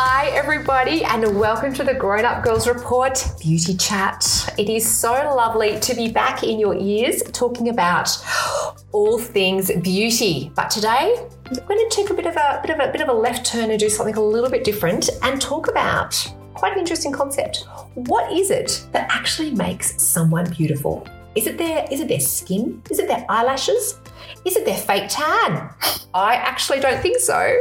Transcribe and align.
Hi, 0.00 0.26
everybody, 0.26 1.02
and 1.02 1.40
welcome 1.40 1.74
to 1.74 1.82
the 1.82 1.92
Grown 1.92 2.24
Up 2.24 2.44
Girls 2.44 2.68
Report 2.68 3.20
Beauty 3.40 3.76
Chat. 3.76 4.54
It 4.56 4.68
is 4.68 4.86
so 4.86 5.10
lovely 5.10 5.80
to 5.80 5.92
be 5.92 6.08
back 6.08 6.44
in 6.44 6.60
your 6.60 6.76
ears 6.76 7.20
talking 7.32 7.68
about 7.68 8.08
all 8.92 9.18
things 9.18 9.72
beauty. 9.82 10.52
But 10.54 10.70
today, 10.70 11.16
we're 11.50 11.66
going 11.66 11.80
to 11.80 11.88
take 11.90 12.10
a 12.10 12.14
bit 12.14 12.26
of 12.26 12.36
a 12.36 12.60
bit 12.62 12.70
of 12.70 12.78
a 12.78 12.92
bit 12.92 13.00
of 13.00 13.08
a 13.08 13.12
left 13.12 13.44
turn 13.44 13.72
and 13.72 13.80
do 13.80 13.88
something 13.88 14.14
a 14.14 14.22
little 14.22 14.48
bit 14.48 14.62
different 14.62 15.10
and 15.24 15.40
talk 15.40 15.68
about 15.68 16.32
quite 16.54 16.74
an 16.74 16.78
interesting 16.78 17.10
concept. 17.10 17.66
What 17.94 18.32
is 18.32 18.52
it 18.52 18.86
that 18.92 19.08
actually 19.10 19.50
makes 19.50 20.00
someone 20.00 20.48
beautiful? 20.48 21.08
Is 21.34 21.48
it 21.48 21.58
their 21.58 21.88
is 21.90 21.98
it 21.98 22.06
their 22.06 22.20
skin? 22.20 22.80
Is 22.88 23.00
it 23.00 23.08
their 23.08 23.26
eyelashes? 23.28 23.98
Is 24.48 24.56
it 24.56 24.64
their 24.64 24.78
fake 24.78 25.10
tan? 25.10 25.68
I 26.14 26.36
actually 26.36 26.80
don't 26.80 27.02
think 27.02 27.20
so. 27.20 27.58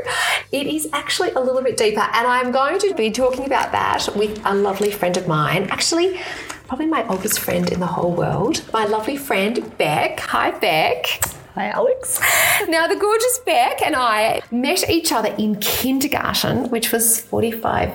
It 0.53 0.67
is 0.67 0.87
actually 0.93 1.31
a 1.31 1.39
little 1.41 1.61
bit 1.61 1.75
deeper, 1.75 1.99
and 1.99 2.25
I'm 2.25 2.53
going 2.53 2.79
to 2.79 2.93
be 2.93 3.11
talking 3.11 3.43
about 3.45 3.73
that 3.73 4.07
with 4.15 4.41
a 4.45 4.55
lovely 4.55 4.91
friend 4.91 5.17
of 5.17 5.27
mine. 5.27 5.67
Actually, 5.69 6.21
probably 6.65 6.85
my 6.85 7.05
oldest 7.09 7.41
friend 7.41 7.69
in 7.73 7.81
the 7.81 7.87
whole 7.87 8.13
world, 8.13 8.63
my 8.71 8.85
lovely 8.85 9.17
friend 9.17 9.77
Bec. 9.77 10.21
Hi, 10.21 10.51
Bec. 10.51 11.07
Hi, 11.55 11.71
Alex. 11.71 12.21
Now, 12.69 12.87
the 12.87 12.95
gorgeous 12.95 13.39
Bec 13.39 13.81
and 13.85 13.93
I 13.93 14.39
met 14.49 14.89
each 14.89 15.11
other 15.11 15.35
in 15.37 15.57
kindergarten, 15.59 16.69
which 16.69 16.93
was 16.93 17.19
45 17.19 17.91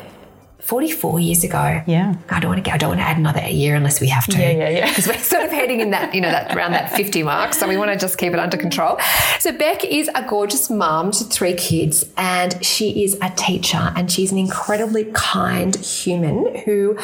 44 0.62 1.20
years 1.20 1.44
ago. 1.44 1.82
Yeah. 1.86 2.14
I 2.30 2.40
don't 2.40 2.52
want 2.52 2.64
to. 2.64 2.72
I 2.72 2.78
don't 2.78 2.90
want 2.90 3.00
to 3.00 3.04
add 3.04 3.18
another 3.18 3.46
year 3.48 3.74
unless 3.74 4.00
we 4.00 4.08
have 4.08 4.26
to. 4.26 4.38
Yeah, 4.38 4.50
yeah, 4.50 4.68
yeah. 4.68 4.88
Because 4.88 5.08
we're 5.08 5.18
sort 5.18 5.44
of 5.44 5.50
heading 5.50 5.80
in 5.80 5.90
that, 5.90 6.14
you 6.14 6.20
know, 6.20 6.30
that 6.30 6.56
around 6.56 6.72
that 6.72 6.92
50 6.92 7.24
mark. 7.24 7.52
So 7.52 7.68
we 7.68 7.76
want 7.76 7.90
to 7.90 7.98
just 7.98 8.16
keep 8.16 8.32
it 8.32 8.38
under 8.38 8.56
control. 8.56 8.98
So 9.40 9.52
Bec 9.52 9.84
is 9.84 10.08
a 10.14 10.24
gorgeous 10.26 10.70
mom 10.70 11.10
to 11.12 11.24
three 11.24 11.54
kids, 11.54 12.04
and 12.16 12.64
she 12.64 13.04
is 13.04 13.18
a 13.20 13.30
teacher, 13.30 13.92
and 13.96 14.10
she's 14.10 14.30
an 14.30 14.38
incredibly 14.38 15.10
kind 15.12 15.74
human 15.76 16.54
who 16.60 16.96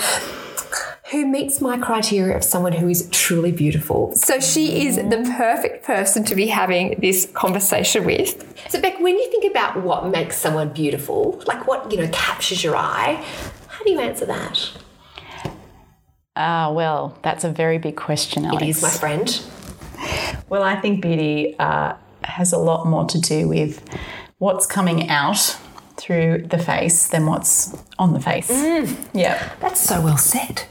who 1.11 1.27
meets 1.27 1.61
my 1.61 1.78
criteria 1.78 2.37
of 2.37 2.45
someone 2.45 2.73
who 2.73 2.89
is 2.89 3.09
truly 3.11 3.51
beautiful. 3.51 4.12
So 4.14 4.41
she 4.41 4.87
is 4.87 4.97
the 4.97 5.33
perfect 5.37 5.84
person 5.84 6.25
to 6.25 6.34
be 6.34 6.48
having 6.48 6.98
this 7.01 7.27
conversation 7.33 8.05
with. 8.05 8.45
So 8.69 8.81
Bec, 8.81 9.01
when 9.01 9.17
you 9.17 9.31
think 9.31 9.51
about 9.51 9.83
what 9.83 10.06
makes 10.09 10.36
someone 10.36 10.70
beautiful, 10.70 11.42
like 11.47 11.67
what, 11.67 11.91
you 11.91 11.98
know, 11.98 12.09
captures 12.12 12.62
your 12.62 12.77
eye, 12.77 13.25
how 13.69 13.84
do 13.84 13.91
you 13.91 14.01
answer 14.01 14.27
that? 14.27 14.70
Ah, 16.36 16.70
well, 16.70 17.19
that's 17.23 17.42
a 17.42 17.51
very 17.51 17.79
big 17.79 17.97
question, 17.97 18.45
Alex. 18.45 18.62
It 18.62 18.69
is, 18.69 18.83
my 18.83 18.91
friend. 18.91 19.42
Well, 20.48 20.62
I 20.62 20.77
think 20.81 21.03
beauty 21.03 21.56
uh, 21.59 21.95
has 22.23 22.53
a 22.53 22.59
lot 22.59 22.86
more 22.86 23.06
to 23.06 23.20
do 23.20 23.48
with 23.48 23.83
what's 24.39 24.67
coming 24.67 25.09
out 25.09 25.56
through 25.97 26.47
the 26.48 26.59
face 26.59 27.09
than 27.09 27.27
what's 27.27 27.77
on 27.98 28.12
the 28.12 28.20
face. 28.20 28.48
Yeah. 29.12 29.52
That's 29.60 29.80
so 29.80 30.00
well 30.00 30.16
said. 30.18 30.62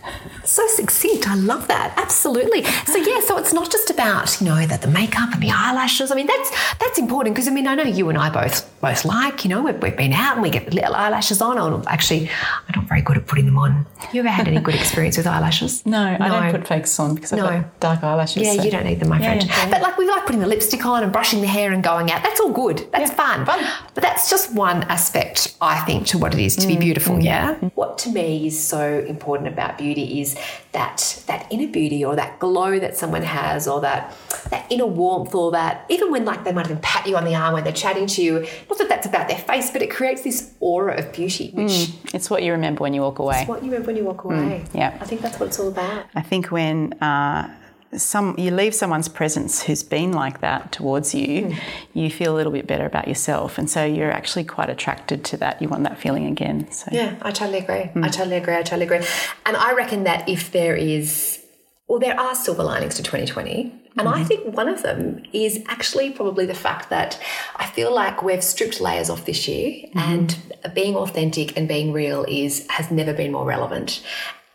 So 0.46 0.66
succinct. 0.68 1.28
I 1.30 1.36
love 1.36 1.68
that. 1.68 1.94
Absolutely. 1.98 2.64
So 2.64 2.96
yeah, 2.96 3.20
so 3.20 3.38
it's 3.38 3.52
not 3.52 3.70
just 3.70 3.90
about, 3.90 4.40
you 4.40 4.48
know, 4.48 4.66
that 4.66 4.82
the 4.82 4.88
makeup 4.88 5.34
and 5.34 5.44
the 5.44 5.52
eyelashes. 5.52 6.10
I 6.10 6.16
mean, 6.16 6.28
that's 6.28 6.50
that's 6.78 6.98
important 6.98 7.36
because 7.36 7.50
I 7.50 7.52
mean, 7.52 7.68
I 7.68 7.76
know 7.76 7.84
you 7.84 8.08
and 8.08 8.18
I 8.18 8.30
both 8.30 8.64
both 8.80 9.04
like, 9.04 9.44
you 9.44 9.50
know, 9.50 9.62
we've, 9.62 9.78
we've 9.82 9.98
been 9.98 10.14
out 10.14 10.36
and 10.36 10.42
we 10.44 10.50
get 10.50 10.74
little 10.74 10.96
eyelashes 10.96 11.42
on. 11.42 11.58
Or 11.58 11.84
actually, 11.88 12.30
I'm 12.30 12.76
not 12.82 12.86
very 12.88 13.02
good 13.02 13.18
at 13.18 13.28
putting 13.28 13.46
them 13.46 13.58
on. 13.58 13.86
You 14.14 14.22
ever 14.22 14.30
had 14.30 14.48
any 14.48 14.62
good 14.62 14.76
experience 14.76 15.18
with 15.18 15.28
eyelashes? 15.28 15.84
No, 15.98 16.16
I 16.20 16.28
don't 16.30 16.52
put 16.52 16.68
fakes 16.68 16.98
on 17.00 17.16
because 17.16 17.34
I've 17.34 17.40
No. 17.40 17.46
got 17.50 17.80
dark 17.82 18.04
eyelashes. 18.04 18.44
Yeah, 18.44 18.54
so- 18.56 18.64
you 18.64 18.72
don't 18.72 18.86
need 18.86 19.00
them, 19.02 19.10
my 19.10 19.20
Yeah, 19.20 19.34
friend. 19.34 19.44
yeah. 19.50 19.70
But 19.70 19.82
like 19.82 19.98
we 19.98 20.08
like 20.08 20.26
putting 20.26 20.42
the 20.42 20.48
lipstick 20.48 20.86
on 20.86 21.04
and 21.04 21.12
brushing 21.12 21.42
the 21.42 21.48
hair 21.48 21.72
and 21.74 21.84
going 21.84 22.10
out. 22.12 22.24
That's 22.24 22.40
all 22.40 22.52
good. 22.52 22.88
That's 22.94 23.10
Yeah, 23.12 23.16
fun. 23.18 23.46
fun. 23.46 23.66
But 23.94 24.02
that's 24.04 24.30
just 24.30 24.54
one 24.54 24.84
aspect, 24.84 25.56
I 25.62 25.80
think, 25.82 26.08
to 26.08 26.18
what 26.18 26.34
it 26.34 26.40
is 26.40 26.56
to 26.58 26.62
Mm, 26.64 26.68
be 26.68 26.78
beautiful. 26.78 27.17
Mm. 27.20 27.24
Yeah. 27.24 27.54
What 27.76 27.98
to 28.00 28.10
me 28.10 28.48
is 28.48 28.62
so 28.62 29.00
important 29.00 29.48
about 29.50 29.78
beauty 29.78 30.22
is 30.22 30.38
that 30.72 31.24
that 31.28 31.48
inner 31.52 31.68
beauty 31.68 32.04
or 32.04 32.16
that 32.16 32.40
glow 32.40 32.80
that 32.80 32.98
someone 32.98 33.24
has 33.24 33.68
or 33.68 33.82
that 33.82 34.16
that 34.50 34.66
inner 34.70 34.86
warmth 34.86 35.34
or 35.34 35.52
that 35.52 35.86
even 35.90 36.12
when 36.12 36.26
like 36.26 36.44
they 36.44 36.52
might 36.52 36.66
even 36.66 36.80
pat 36.80 37.08
you 37.08 37.18
on 37.18 37.26
the 37.26 37.36
arm 37.36 37.54
when 37.54 37.64
they're 37.64 37.74
chatting 37.74 38.08
to 38.08 38.22
you. 38.22 38.48
Not 38.70 38.78
that 38.78 38.90
that's 38.90 39.08
about 39.08 39.28
their 39.28 39.38
face, 39.38 39.72
but 39.72 39.82
it 39.82 39.90
creates 39.90 40.24
this 40.24 40.54
aura 40.60 40.98
of 40.98 41.12
beauty, 41.12 41.52
mm. 41.52 41.64
which 41.64 42.14
It's 42.14 42.30
what 42.30 42.44
you 42.44 42.52
remember 42.52 42.82
when 42.82 42.94
you 42.94 43.02
walk 43.02 43.20
away. 43.20 43.42
is 43.42 43.48
what 43.48 43.64
you 43.64 43.72
remember 43.72 43.88
when 43.88 43.98
you 43.98 44.04
walk 44.04 44.24
mm. 44.24 44.32
away. 44.32 44.66
yeah. 44.74 44.98
I 45.02 45.06
think 45.06 45.22
that's 45.22 45.40
what 45.40 45.48
it's 45.48 45.60
all 45.60 45.70
about. 45.70 46.06
I 46.16 46.22
think 46.22 46.52
when 46.52 46.94
uh, 46.94 47.54
some 47.96 48.36
you 48.38 48.52
leave 48.52 48.76
someone's 48.76 49.08
presence 49.08 49.64
who's 49.64 49.84
been 49.84 50.12
like 50.12 50.42
that 50.42 50.72
towards 50.72 51.16
you, 51.16 51.46
hmm. 51.46 51.54
you 51.94 52.10
feel 52.10 52.36
a 52.36 52.38
little 52.38 52.52
bit 52.52 52.68
better 52.68 52.86
about 52.86 53.08
yourself, 53.08 53.58
and 53.58 53.70
so 53.70 53.86
you're 53.86 54.12
actually 54.12 54.44
quite 54.44 54.70
attracted 54.70 55.24
to 55.26 55.38
that. 55.38 55.62
You 55.62 55.70
want 55.70 55.84
that 55.84 55.98
feeling 55.98 56.26
again. 56.26 56.70
So 56.72 56.90
Yeah, 56.92 57.16
I 57.22 57.32
totally 57.32 57.60
agree. 57.60 57.76
I 57.76 57.88
mm. 57.94 58.12
totally 58.12 58.38
agree. 58.38 58.56
I 58.56 58.64
totally 58.64 58.86
agree. 58.86 59.08
And 59.46 59.56
I 59.56 59.74
reckon 59.74 60.04
that 60.04 60.28
if 60.28 60.52
there 60.52 60.76
is, 60.76 61.44
well, 61.88 62.00
there 62.00 62.20
are 62.20 62.36
silver 62.36 62.64
linings 62.64 62.96
to 62.96 63.04
2020. 63.04 63.74
And 64.00 64.08
I 64.08 64.20
mm-hmm. 64.20 64.26
think 64.26 64.56
one 64.56 64.70
of 64.70 64.84
them 64.84 65.24
is 65.34 65.64
actually 65.68 66.12
probably 66.12 66.46
the 66.46 66.54
fact 66.54 66.92
that 66.92 67.20
I 67.56 67.66
feel 67.66 67.92
like 67.94 68.22
we've 68.22 68.44
stripped 68.44 68.80
layers 68.80 69.10
off 69.10 69.26
this 69.26 69.48
year 69.48 69.72
mm-hmm. 69.72 69.98
and 69.98 70.38
being 70.76 70.96
authentic 70.96 71.58
and 71.58 71.68
being 71.68 71.92
real 71.92 72.24
is 72.28 72.68
has 72.70 72.92
never 72.92 73.12
been 73.12 73.32
more 73.32 73.46
relevant. 73.46 74.04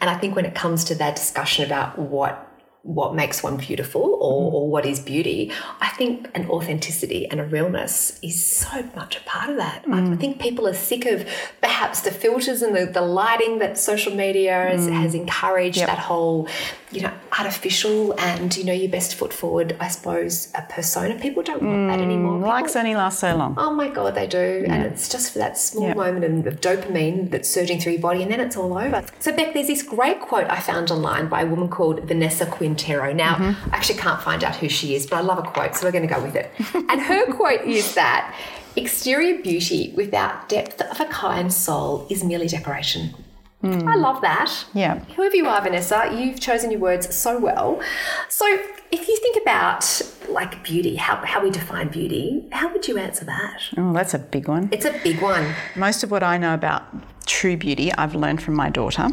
And 0.00 0.08
I 0.08 0.16
think 0.16 0.36
when 0.36 0.44
it 0.44 0.54
comes 0.54 0.84
to 0.84 0.94
that 0.96 1.16
discussion 1.16 1.64
about 1.64 1.98
what 1.98 2.51
what 2.82 3.14
makes 3.14 3.44
one 3.44 3.56
beautiful 3.56 4.18
or, 4.20 4.42
mm-hmm. 4.42 4.54
or 4.56 4.68
what 4.68 4.84
is 4.84 4.98
beauty, 4.98 5.52
I 5.80 5.88
think 5.90 6.28
an 6.34 6.48
authenticity 6.48 7.28
and 7.28 7.40
a 7.40 7.44
realness 7.44 8.18
is 8.22 8.44
so 8.44 8.82
much 8.96 9.16
a 9.16 9.20
part 9.20 9.50
of 9.50 9.56
that. 9.56 9.84
I 9.86 10.00
mm. 10.00 10.18
think 10.18 10.40
people 10.40 10.66
are 10.66 10.74
sick 10.74 11.06
of 11.06 11.26
perhaps 11.60 12.00
the 12.00 12.10
filters 12.10 12.60
and 12.60 12.74
the, 12.74 12.86
the 12.86 13.00
lighting 13.00 13.60
that 13.60 13.78
social 13.78 14.14
media 14.14 14.52
has, 14.52 14.88
mm. 14.88 14.92
has 14.92 15.14
encouraged, 15.14 15.78
that 15.78 15.98
whole, 15.98 16.48
you 16.90 17.02
know, 17.02 17.12
artificial 17.38 18.18
and, 18.18 18.56
you 18.56 18.64
know, 18.64 18.72
your 18.72 18.90
best 18.90 19.14
foot 19.14 19.32
forward, 19.32 19.76
I 19.78 19.86
suppose, 19.86 20.52
a 20.56 20.62
persona. 20.62 21.18
People 21.20 21.44
don't 21.44 21.62
want 21.62 21.88
that 21.88 22.00
mm, 22.00 22.02
anymore. 22.02 22.38
People- 22.38 22.48
likes 22.48 22.74
only 22.74 22.96
last 22.96 23.20
so 23.20 23.36
long. 23.36 23.54
Oh 23.58 23.72
my 23.72 23.88
God, 23.88 24.16
they 24.16 24.26
do. 24.26 24.64
And 24.66 24.82
it's 24.82 25.08
just 25.08 25.32
for 25.32 25.38
that 25.38 25.56
small 25.56 25.88
Yeah. 25.88 25.94
moment 25.94 26.46
of 26.46 26.60
dopamine 26.60 27.30
that's 27.30 27.48
surging 27.48 27.80
through 27.80 27.92
your 27.92 28.02
body 28.02 28.22
and 28.22 28.32
then 28.32 28.40
it's 28.40 28.56
all 28.56 28.76
over. 28.76 29.04
So, 29.20 29.32
Bec, 29.32 29.54
there's 29.54 29.68
this 29.68 29.82
great 29.82 30.20
quote 30.20 30.50
I 30.50 30.58
found 30.58 30.90
online 30.90 31.28
by 31.28 31.42
a 31.42 31.46
woman 31.46 31.68
called 31.68 32.00
Vanessa 32.00 32.44
Quintero. 32.74 33.12
Now, 33.12 33.34
mm-hmm. 33.34 33.70
I 33.70 33.76
actually 33.76 33.98
can't 33.98 34.20
find 34.20 34.42
out 34.42 34.56
who 34.56 34.68
she 34.68 34.94
is, 34.94 35.06
but 35.06 35.16
I 35.16 35.20
love 35.20 35.38
a 35.38 35.42
quote, 35.42 35.74
so 35.76 35.86
we're 35.86 35.92
going 35.92 36.08
to 36.08 36.12
go 36.12 36.22
with 36.22 36.34
it. 36.34 36.50
and 36.74 37.00
her 37.00 37.32
quote 37.32 37.62
is 37.62 37.94
that 37.94 38.34
exterior 38.76 39.42
beauty 39.42 39.92
without 39.94 40.48
depth 40.48 40.80
of 40.80 41.00
a 41.00 41.04
kind 41.06 41.52
soul 41.52 42.06
is 42.10 42.24
merely 42.24 42.48
decoration. 42.48 43.14
Hmm. 43.60 43.86
I 43.86 43.94
love 43.94 44.22
that. 44.22 44.64
Yeah. 44.74 44.98
Whoever 45.16 45.36
you 45.36 45.46
are, 45.46 45.60
Vanessa, 45.62 46.10
you've 46.12 46.40
chosen 46.40 46.72
your 46.72 46.80
words 46.80 47.14
so 47.14 47.38
well. 47.38 47.80
So, 48.28 48.44
if 48.90 49.06
you 49.06 49.16
think 49.18 49.40
about 49.40 50.02
like 50.28 50.64
beauty, 50.64 50.96
how, 50.96 51.16
how 51.24 51.44
we 51.44 51.50
define 51.50 51.88
beauty, 51.88 52.44
how 52.50 52.72
would 52.72 52.88
you 52.88 52.98
answer 52.98 53.24
that? 53.26 53.62
Oh, 53.76 53.92
that's 53.92 54.14
a 54.14 54.18
big 54.18 54.48
one. 54.48 54.68
It's 54.72 54.84
a 54.84 54.98
big 55.04 55.22
one. 55.22 55.54
Most 55.76 56.02
of 56.02 56.10
what 56.10 56.24
I 56.24 56.38
know 56.38 56.54
about 56.54 56.82
true 57.24 57.56
beauty, 57.56 57.92
I've 57.92 58.16
learned 58.16 58.42
from 58.42 58.54
my 58.54 58.68
daughter, 58.68 59.10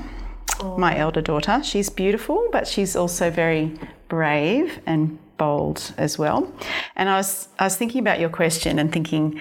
my 0.78 0.98
elder 0.98 1.22
daughter. 1.22 1.62
She's 1.64 1.90
beautiful, 1.90 2.48
but 2.52 2.68
she's 2.68 2.96
also 2.96 3.30
very 3.30 3.74
brave 4.08 4.80
and 4.86 5.18
bold 5.38 5.94
as 5.98 6.18
well. 6.20 6.52
And 6.96 7.10
I 7.10 7.16
was 7.18 7.48
I 7.60 7.64
was 7.66 7.76
thinking 7.78 8.02
about 8.02 8.20
your 8.20 8.30
question 8.30 8.78
and 8.78 8.92
thinking, 8.92 9.40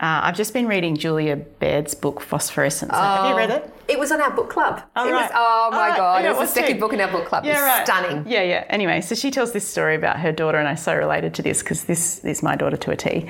uh, 0.00 0.20
I've 0.24 0.36
just 0.36 0.52
been 0.52 0.66
reading 0.66 0.96
Julia 0.96 1.36
Baird's 1.36 1.94
book 1.94 2.20
Phosphorescence. 2.20 2.92
Have 2.92 3.30
you 3.30 3.36
read 3.36 3.50
it? 3.50 3.70
It 3.86 3.98
was 3.98 4.10
on 4.10 4.20
our 4.22 4.30
book 4.30 4.48
club. 4.48 4.82
Oh, 4.96 5.06
it 5.06 5.12
right. 5.12 5.20
was, 5.22 5.30
oh 5.34 5.68
my 5.70 5.90
Oh. 5.92 5.96
God. 5.96 6.22
Yeah, 6.24 6.28
it 6.28 6.32
was 6.32 6.38
what's 6.38 6.54
the 6.54 6.60
second 6.60 6.80
book 6.80 6.94
in 6.94 7.00
our 7.02 7.10
book 7.10 7.26
club. 7.26 7.44
Yeah, 7.44 7.62
right. 7.62 7.86
Stunning. 7.86 8.24
Yeah, 8.26 8.42
yeah. 8.42 8.64
Anyway, 8.70 9.02
so 9.02 9.14
she 9.14 9.30
tells 9.30 9.52
this 9.52 9.68
story 9.68 9.94
about 9.94 10.18
her 10.20 10.32
daughter, 10.32 10.58
and 10.58 10.66
I'm 10.66 10.78
so 10.78 10.94
related 10.96 11.34
to 11.34 11.42
this 11.42 11.62
because 11.62 11.84
this 11.84 12.24
is 12.24 12.42
my 12.42 12.56
daughter 12.56 12.78
to 12.78 12.90
a 12.92 12.96
T. 12.96 13.26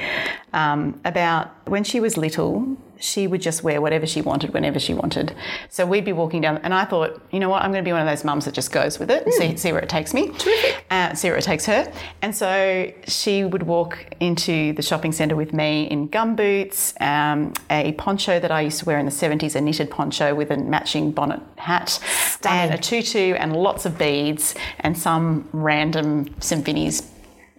Um, 0.53 1.00
about 1.05 1.50
when 1.69 1.82
she 1.82 1.99
was 1.99 2.17
little, 2.17 2.77
she 3.05 3.27
would 3.27 3.43
just 3.43 3.62
wear 3.62 3.81
whatever 3.83 4.06
she 4.06 4.23
wanted 4.23 4.55
whenever 4.55 4.79
she 4.79 4.95
wanted. 4.95 5.35
So 5.69 5.85
we'd 5.85 6.06
be 6.06 6.12
walking 6.12 6.41
down, 6.41 6.56
and 6.59 6.73
I 6.73 6.87
thought, 6.87 7.21
you 7.31 7.39
know 7.39 7.51
what, 7.51 7.62
I'm 7.62 7.71
going 7.71 7.85
to 7.85 7.89
be 7.89 7.93
one 7.93 8.01
of 8.01 8.06
those 8.06 8.25
mums 8.25 8.47
that 8.47 8.55
just 8.55 8.73
goes 8.73 8.99
with 8.99 9.11
it 9.11 9.25
and 9.25 9.35
see, 9.35 9.56
see 9.56 9.73
where 9.73 9.83
it 9.83 9.91
takes 9.91 10.15
me. 10.15 10.29
Terrific. 10.31 10.85
Uh, 10.91 11.15
see 11.15 11.29
where 11.29 11.37
it 11.37 11.45
takes 11.45 11.67
her. 11.67 11.93
And 12.23 12.35
so 12.35 12.91
she 13.06 13.45
would 13.45 13.65
walk 13.65 14.06
into 14.21 14.73
the 14.73 14.83
shopping 14.83 15.12
centre 15.12 15.37
with 15.37 15.53
me 15.53 15.85
in 15.85 16.09
gumboots, 16.09 16.99
um, 17.03 17.53
a 17.71 17.93
poncho 17.93 18.41
that 18.41 18.51
I 18.51 18.62
used 18.62 18.79
to 18.81 18.87
wear 18.87 18.99
in 18.99 19.05
the 19.05 19.12
70s, 19.12 19.55
a 19.55 19.61
knitted 19.61 19.91
poncho 19.91 20.35
with 20.35 20.51
a 20.51 20.56
matching 20.56 21.12
bonnet 21.12 21.41
hat, 21.56 21.91
Stunning. 21.91 22.71
and 22.71 22.75
a 22.75 22.79
tutu, 22.79 23.35
and 23.35 23.55
lots 23.55 23.85
of 23.85 23.99
beads, 23.99 24.55
and 24.81 24.97
some 24.97 25.47
random 25.53 26.35
St. 26.41 26.65
Vinny's 26.65 27.03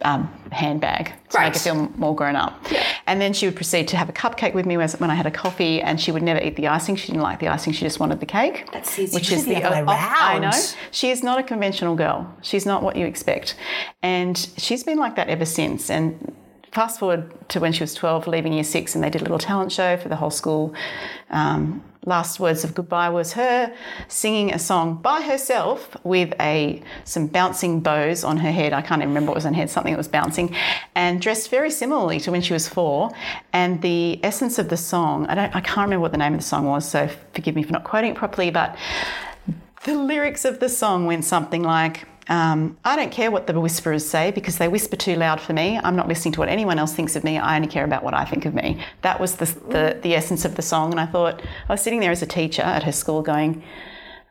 um, 0.01 0.27
handbag 0.51 1.05
to 1.05 1.11
make 1.11 1.29
Great. 1.29 1.53
her 1.53 1.59
feel 1.59 1.89
more 1.97 2.15
grown 2.15 2.35
up. 2.35 2.65
And 3.07 3.21
then 3.21 3.33
she 3.33 3.45
would 3.45 3.55
proceed 3.55 3.87
to 3.89 3.97
have 3.97 4.09
a 4.09 4.13
cupcake 4.13 4.53
with 4.53 4.65
me 4.65 4.77
when 4.77 4.89
when 4.89 5.09
I 5.09 5.15
had 5.15 5.25
a 5.25 5.31
coffee, 5.31 5.81
and 5.81 5.99
she 5.99 6.11
would 6.11 6.23
never 6.23 6.41
eat 6.41 6.55
the 6.55 6.67
icing. 6.67 6.95
She 6.95 7.07
didn't 7.07 7.21
like 7.21 7.39
the 7.39 7.47
icing; 7.47 7.73
she 7.73 7.85
just 7.85 7.99
wanted 7.99 8.19
the 8.19 8.25
cake. 8.25 8.67
That's 8.71 8.97
is 9.31 9.45
the 9.45 9.63
other 9.63 9.85
way 9.85 9.95
I 9.97 10.39
know. 10.39 10.51
She 10.91 11.09
is 11.09 11.23
not 11.23 11.39
a 11.39 11.43
conventional 11.43 11.95
girl. 11.95 12.33
She's 12.41 12.65
not 12.65 12.83
what 12.83 12.95
you 12.95 13.05
expect, 13.05 13.55
and 14.03 14.37
she's 14.57 14.83
been 14.83 14.97
like 14.97 15.15
that 15.15 15.29
ever 15.29 15.45
since. 15.45 15.89
And 15.89 16.35
fast 16.75 16.99
forward 16.99 17.31
to 17.47 17.61
when 17.61 17.71
she 17.71 17.81
was 17.81 17.93
12, 17.93 18.27
leaving 18.27 18.51
year 18.51 18.63
six, 18.63 18.95
and 18.95 19.03
they 19.03 19.09
did 19.09 19.21
a 19.21 19.23
little 19.23 19.39
talent 19.39 19.71
show 19.71 19.95
for 19.95 20.09
the 20.09 20.17
whole 20.17 20.29
school. 20.29 20.73
Um, 21.29 21.81
last 22.05 22.39
words 22.39 22.63
of 22.63 22.73
goodbye 22.75 23.09
was 23.09 23.33
her 23.33 23.73
singing 24.07 24.53
a 24.53 24.59
song 24.59 24.95
by 25.01 25.21
herself 25.21 25.97
with 26.03 26.33
a 26.39 26.81
some 27.03 27.27
bouncing 27.27 27.79
bows 27.81 28.23
on 28.23 28.37
her 28.37 28.51
head. 28.51 28.73
I 28.73 28.81
can't 28.81 29.01
even 29.01 29.09
remember 29.09 29.31
what 29.31 29.35
was 29.35 29.45
on 29.45 29.53
her 29.53 29.59
head, 29.59 29.69
something 29.69 29.93
that 29.93 29.97
was 29.97 30.07
bouncing, 30.07 30.55
and 30.93 31.21
dressed 31.21 31.49
very 31.49 31.71
similarly 31.71 32.19
to 32.21 32.31
when 32.31 32.41
she 32.41 32.53
was 32.53 32.69
four. 32.69 33.11
And 33.53 33.81
the 33.81 34.23
essence 34.23 34.59
of 34.59 34.69
the 34.69 34.77
song, 34.77 35.25
I 35.27 35.35
don't 35.35 35.55
I 35.55 35.61
can't 35.61 35.87
remember 35.87 36.01
what 36.01 36.11
the 36.11 36.17
name 36.17 36.33
of 36.33 36.39
the 36.39 36.45
song 36.45 36.65
was, 36.65 36.87
so 36.87 37.09
forgive 37.33 37.55
me 37.55 37.63
for 37.63 37.73
not 37.73 37.83
quoting 37.83 38.11
it 38.11 38.17
properly, 38.17 38.51
but 38.51 38.77
the 39.85 39.95
lyrics 39.95 40.45
of 40.45 40.59
the 40.59 40.69
song 40.69 41.05
went 41.05 41.25
something 41.25 41.63
like 41.63 42.07
um, 42.27 42.77
I 42.83 42.95
don't 42.95 43.11
care 43.11 43.29
what 43.29 43.47
the 43.47 43.59
whisperers 43.59 44.05
say 44.05 44.31
because 44.31 44.57
they 44.57 44.67
whisper 44.67 44.95
too 44.95 45.15
loud 45.15 45.39
for 45.39 45.53
me. 45.53 45.79
I'm 45.83 45.95
not 45.95 46.07
listening 46.07 46.33
to 46.33 46.39
what 46.39 46.49
anyone 46.49 46.79
else 46.79 46.93
thinks 46.93 47.15
of 47.15 47.23
me. 47.23 47.37
I 47.37 47.55
only 47.55 47.67
care 47.67 47.85
about 47.85 48.03
what 48.03 48.13
I 48.13 48.25
think 48.25 48.45
of 48.45 48.53
me. 48.53 48.83
That 49.03 49.19
was 49.19 49.35
the, 49.35 49.45
the, 49.45 49.99
the 50.01 50.15
essence 50.15 50.45
of 50.45 50.55
the 50.55 50.61
song. 50.61 50.91
And 50.91 50.99
I 50.99 51.05
thought, 51.05 51.41
I 51.69 51.73
was 51.73 51.81
sitting 51.81 51.99
there 51.99 52.11
as 52.11 52.21
a 52.21 52.25
teacher 52.25 52.63
at 52.63 52.83
her 52.83 52.91
school 52.91 53.21
going, 53.21 53.63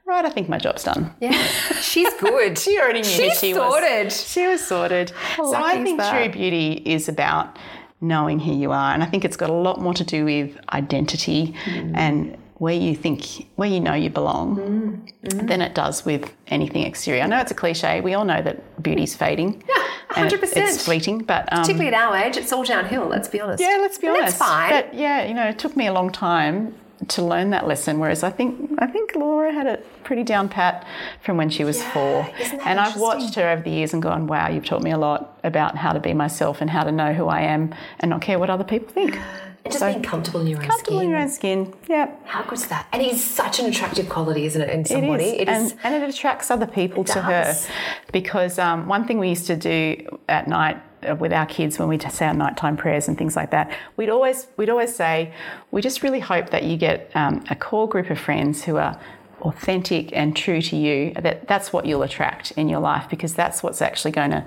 right, 0.06 0.24
I 0.24 0.30
think 0.30 0.48
my 0.48 0.58
job's 0.58 0.84
done. 0.84 1.14
Yeah, 1.20 1.32
she's 1.80 2.12
good. 2.20 2.58
she 2.58 2.78
already 2.80 3.00
knew 3.00 3.04
she's 3.08 3.38
she 3.38 3.54
sorted. 3.54 4.06
was. 4.06 4.28
She 4.30 4.46
was 4.46 4.66
sorted. 4.66 5.12
so 5.36 5.54
I 5.54 5.82
think 5.82 5.98
that. 5.98 6.10
true 6.10 6.32
beauty 6.32 6.82
is 6.84 7.08
about 7.08 7.56
knowing 8.00 8.40
who 8.40 8.54
you 8.54 8.72
are. 8.72 8.92
And 8.92 9.02
I 9.02 9.06
think 9.06 9.24
it's 9.24 9.36
got 9.36 9.50
a 9.50 9.54
lot 9.54 9.80
more 9.80 9.94
to 9.94 10.04
do 10.04 10.24
with 10.24 10.58
identity 10.72 11.54
and 11.66 12.36
where 12.58 12.74
you 12.74 12.94
think, 12.94 13.48
where 13.56 13.68
you 13.68 13.80
know 13.80 13.94
you 13.94 14.10
belong, 14.10 15.08
than 15.22 15.60
it 15.60 15.74
does 15.74 16.04
with 16.04 16.32
anything 16.48 16.82
exterior. 16.84 17.22
I 17.22 17.26
know 17.26 17.40
it's 17.40 17.50
a 17.50 17.54
cliche. 17.54 18.00
We 18.00 18.14
all 18.14 18.24
know 18.24 18.40
that 18.42 18.82
beauty's 18.82 19.14
fading. 19.16 19.62
Yeah, 19.68 19.84
and 20.16 20.30
100%. 20.30 20.52
It's 20.56 20.84
fleeting, 20.84 21.18
but 21.24 21.52
um, 21.52 21.60
Particularly 21.62 21.88
at 21.94 21.94
our 21.94 22.16
age, 22.16 22.36
it's 22.36 22.52
all 22.52 22.62
downhill. 22.64 23.06
Let's 23.06 23.28
be 23.28 23.40
honest. 23.40 23.60
yeah, 23.60 23.78
let's 23.80 23.98
be 23.98 24.06
And 24.06 24.16
honest. 24.18 24.38
That's 24.38 24.50
fine. 24.50 24.70
But 24.70 24.94
yeah, 24.94 25.26
you 25.26 25.34
know, 25.34 25.46
it 25.48 25.58
took 25.58 25.76
me 25.76 25.86
a 25.88 25.92
long 25.92 26.10
time 26.12 26.74
to 27.08 27.22
learn 27.22 27.50
that 27.50 27.66
lesson. 27.66 27.98
Whereas 27.98 28.22
I 28.22 28.30
think 28.30 28.70
I 28.78 28.86
think 28.86 29.16
Laura 29.16 29.52
had 29.52 29.66
it 29.66 29.84
pretty 30.04 30.22
down 30.22 30.48
pat 30.48 30.86
from 31.22 31.36
when 31.36 31.50
she 31.50 31.64
was 31.64 31.82
four. 31.82 32.30
isn't 32.40 32.58
that 32.58 32.66
And 32.66 32.78
I've 32.78 32.96
watched 32.96 33.34
her 33.34 33.48
over 33.50 33.62
the 33.62 33.70
years 33.70 33.92
and 33.92 34.00
gone, 34.02 34.28
wow, 34.28 34.48
you've 34.48 34.64
taught 34.64 34.82
me 34.82 34.92
a 34.92 34.98
lot 34.98 35.38
about 35.42 35.76
how 35.76 35.92
to 35.92 35.98
be 36.00 36.14
myself 36.14 36.60
and 36.60 36.70
how 36.70 36.84
to 36.84 36.92
know 36.92 37.12
who 37.12 37.26
I 37.26 37.40
am 37.42 37.74
and 37.98 38.10
not 38.10 38.22
care 38.22 38.38
what 38.38 38.48
other 38.48 38.64
people 38.64 38.88
think. 38.88 39.18
and 39.64 39.72
just 39.72 39.78
so- 39.80 39.90
being 39.90 40.02
comfortable 40.02 40.40
in 40.40 40.46
your 40.46 40.60
own 40.60 40.66
Comfortable 40.68 40.98
skin. 40.98 41.04
in 41.04 41.10
your 41.10 41.18
own 41.20 41.28
skin. 41.30 41.74
Yeah. 41.88 42.10
How 42.26 42.42
good 42.42 42.58
is 42.58 42.66
that? 42.66 42.86
And 42.92 43.02
it's 43.02 43.20
such 43.22 43.60
an 43.60 43.66
attractive 43.66 44.08
quality, 44.08 44.44
isn't 44.46 44.60
it, 44.60 44.68
in 44.70 44.84
somebody? 44.84 45.24
is. 45.24 45.32
It 45.42 45.48
is. 45.48 45.72
and, 45.72 45.80
and 45.84 46.02
it 46.02 46.08
attracts 46.08 46.50
other 46.50 46.66
people 46.66 47.02
It 47.02 47.08
to 47.08 47.22
her. 47.22 47.44
does. 47.44 47.68
Because 48.12 48.58
um, 48.58 48.86
one 48.88 49.06
thing 49.06 49.18
we 49.18 49.28
used 49.30 49.46
to 49.46 49.56
do 49.56 50.18
at 50.28 50.48
night 50.48 50.80
uh, 51.08 51.14
with 51.16 51.32
our 51.32 51.46
kids 51.46 51.78
when 51.78 51.88
we 51.88 51.98
say 51.98 52.26
our 52.26 52.34
nighttime 52.34 52.76
prayers 52.76 53.08
and 53.08 53.16
things 53.16 53.36
like 53.36 53.50
that, 53.52 53.70
we'd 53.96 54.08
always 54.10 54.46
we'd 54.56 54.70
always 54.70 54.94
say, 54.94 55.32
we 55.70 55.80
just 55.82 56.02
really 56.02 56.20
hope 56.20 56.50
that 56.50 56.64
you 56.64 56.76
get 56.76 57.10
um, 57.14 57.42
a 57.50 57.56
core 57.56 57.88
group 57.88 58.10
of 58.10 58.18
friends 58.18 58.64
who 58.64 58.76
are 58.76 58.98
authentic 59.44 60.10
and 60.16 60.34
true 60.34 60.60
to 60.62 60.74
you 60.74 61.12
that 61.20 61.46
that's 61.46 61.72
what 61.72 61.84
you'll 61.84 62.02
attract 62.02 62.50
in 62.52 62.66
your 62.68 62.80
life 62.80 63.08
because 63.10 63.34
that's 63.34 63.62
what's 63.62 63.82
actually 63.82 64.10
going 64.10 64.30
to 64.30 64.44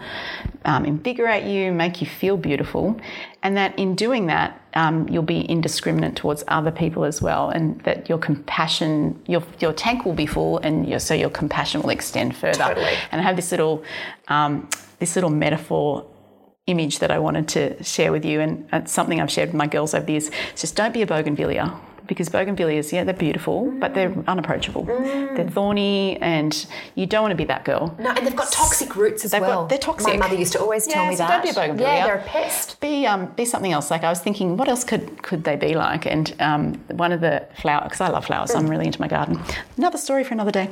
um, 0.66 0.86
invigorate 0.86 1.44
you 1.44 1.72
make 1.72 2.02
you 2.02 2.08
feel 2.08 2.36
beautiful 2.36 3.00
and 3.44 3.56
that 3.56 3.78
in 3.78 3.94
doing 3.96 4.26
that 4.26 4.60
um, 4.74 5.08
you'll 5.08 5.22
be 5.22 5.50
indiscriminate 5.50 6.16
towards 6.16 6.44
other 6.48 6.72
people 6.72 7.06
as 7.06 7.22
well 7.22 7.50
and 7.50 7.80
that 7.82 8.10
your 8.10 8.18
compassion 8.18 9.22
your, 9.28 9.44
your 9.60 9.72
tank 9.72 10.04
will 10.04 10.14
be 10.14 10.26
full 10.26 10.58
and 10.60 10.90
your, 10.90 11.00
so 11.00 11.14
your 11.14 11.30
compassion 11.30 11.82
will 11.84 11.92
extend 11.92 12.36
further 12.36 12.58
Totally. 12.58 12.94
and 13.12 13.22
i 13.22 13.24
have 13.24 13.36
this 13.36 13.52
little 13.52 13.84
um, 14.30 14.68
this 15.00 15.16
little 15.16 15.30
metaphor 15.30 16.06
image 16.66 17.00
that 17.00 17.12
I 17.12 17.20
wanted 17.20 17.48
to 17.50 17.82
share 17.82 18.12
with 18.12 18.26
you, 18.26 18.42
and 18.42 18.68
it's 18.74 18.92
something 18.92 19.22
I've 19.22 19.32
shared 19.32 19.50
with 19.50 19.56
my 19.56 19.68
girls 19.68 19.94
over 19.94 20.06
the 20.06 20.12
years. 20.12 20.30
It's 20.52 20.60
just 20.60 20.76
don't 20.76 20.94
be 20.94 21.02
a 21.02 21.08
bougainvillea 21.08 21.80
because 22.08 22.30
bougainvilleas, 22.30 22.92
yeah, 22.92 23.04
they're 23.04 23.14
beautiful, 23.14 23.72
but 23.80 23.94
they're 23.94 24.14
unapproachable. 24.28 24.84
They're 24.86 25.50
thorny, 25.50 26.18
and 26.18 26.66
you 26.96 27.06
don't 27.06 27.22
want 27.22 27.32
to 27.32 27.36
be 27.38 27.46
that 27.46 27.66
girl. 27.66 27.96
no, 28.00 28.10
and 28.12 28.26
they've 28.26 28.36
got 28.36 28.52
toxic 28.52 28.96
roots 28.96 29.26
as 29.26 29.32
They've 29.32 29.42
got- 29.42 29.48
well. 29.50 29.68
they're 29.68 29.78
toxic. 29.78 30.14
My 30.14 30.18
mother 30.18 30.36
used 30.36 30.54
to 30.54 30.60
always 30.60 30.88
tell 30.88 31.06
me 31.08 31.16
so 31.16 31.24
that. 31.24 31.30
don't 31.30 31.44
be 31.44 31.50
a 31.50 31.54
bougainvillea. 31.54 31.80
Yeah, 31.98 32.06
they're 32.06 32.18
a 32.20 32.24
pest. 32.24 32.80
Be 32.80 33.06
um, 33.06 33.28
be 33.36 33.46
something 33.46 33.72
else. 33.72 33.92
Like 33.92 34.04
I 34.04 34.10
was 34.10 34.20
thinking, 34.20 34.58
what 34.58 34.68
else 34.68 34.84
could 34.84 35.22
could 35.24 35.44
they 35.44 35.56
be 35.56 35.76
like? 35.76 36.06
And 36.06 36.34
um, 36.40 36.74
one 36.90 37.12
of 37.12 37.22
the 37.22 37.46
flowers, 37.62 37.84
because 37.86 38.02
I 38.02 38.10
love 38.10 38.26
flowers, 38.26 38.52
I'm 38.56 38.68
really 38.68 38.86
into 38.86 39.02
my 39.02 39.08
garden. 39.08 39.40
Another 39.78 39.98
story 39.98 40.24
for 40.24 40.34
another 40.34 40.52
day. 40.52 40.70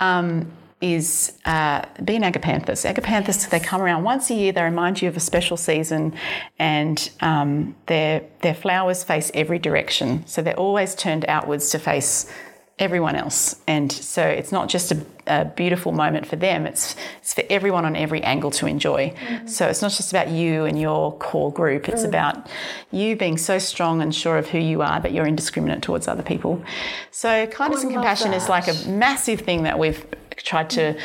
Um, 0.00 0.50
is 0.80 1.34
uh, 1.44 1.84
be 2.04 2.16
an 2.16 2.22
agapanthus. 2.22 2.90
Agapanthus, 2.90 3.48
they 3.50 3.60
come 3.60 3.82
around 3.82 4.04
once 4.04 4.30
a 4.30 4.34
year. 4.34 4.52
They 4.52 4.62
remind 4.62 5.02
you 5.02 5.08
of 5.08 5.16
a 5.16 5.20
special 5.20 5.56
season, 5.56 6.14
and 6.58 7.10
um, 7.20 7.76
their 7.86 8.22
their 8.40 8.54
flowers 8.54 9.04
face 9.04 9.30
every 9.34 9.58
direction. 9.58 10.26
So 10.26 10.42
they're 10.42 10.58
always 10.58 10.94
turned 10.94 11.24
outwards 11.28 11.70
to 11.70 11.78
face 11.78 12.32
everyone 12.80 13.14
else. 13.14 13.56
And 13.66 13.92
so 13.92 14.26
it's 14.26 14.50
not 14.50 14.70
just 14.70 14.90
a, 14.90 15.06
a 15.26 15.44
beautiful 15.44 15.92
moment 15.92 16.26
for 16.26 16.36
them, 16.36 16.66
it's, 16.66 16.96
it's 17.20 17.34
for 17.34 17.44
everyone 17.50 17.84
on 17.84 17.94
every 17.94 18.22
angle 18.22 18.50
to 18.52 18.66
enjoy. 18.66 19.14
So 19.46 19.66
it's 19.66 19.82
not 19.82 19.92
just 19.92 20.10
about 20.10 20.28
you 20.28 20.64
and 20.64 20.80
your 20.80 21.16
core 21.18 21.52
group, 21.52 21.90
it's 21.90 22.04
about 22.04 22.48
you 22.90 23.16
being 23.16 23.36
so 23.36 23.58
strong 23.58 24.00
and 24.00 24.14
sure 24.14 24.38
of 24.38 24.48
who 24.48 24.58
you 24.58 24.80
are 24.80 24.98
that 25.00 25.12
you're 25.12 25.26
indiscriminate 25.26 25.82
towards 25.82 26.08
other 26.08 26.22
people. 26.22 26.64
So 27.10 27.46
kindness 27.48 27.80
I 27.80 27.82
and 27.84 27.92
compassion 27.92 28.32
is 28.32 28.48
like 28.48 28.66
a 28.66 28.88
massive 28.88 29.42
thing 29.42 29.64
that 29.64 29.78
we've 29.78 30.02
tried 30.42 30.70
to 30.70 30.98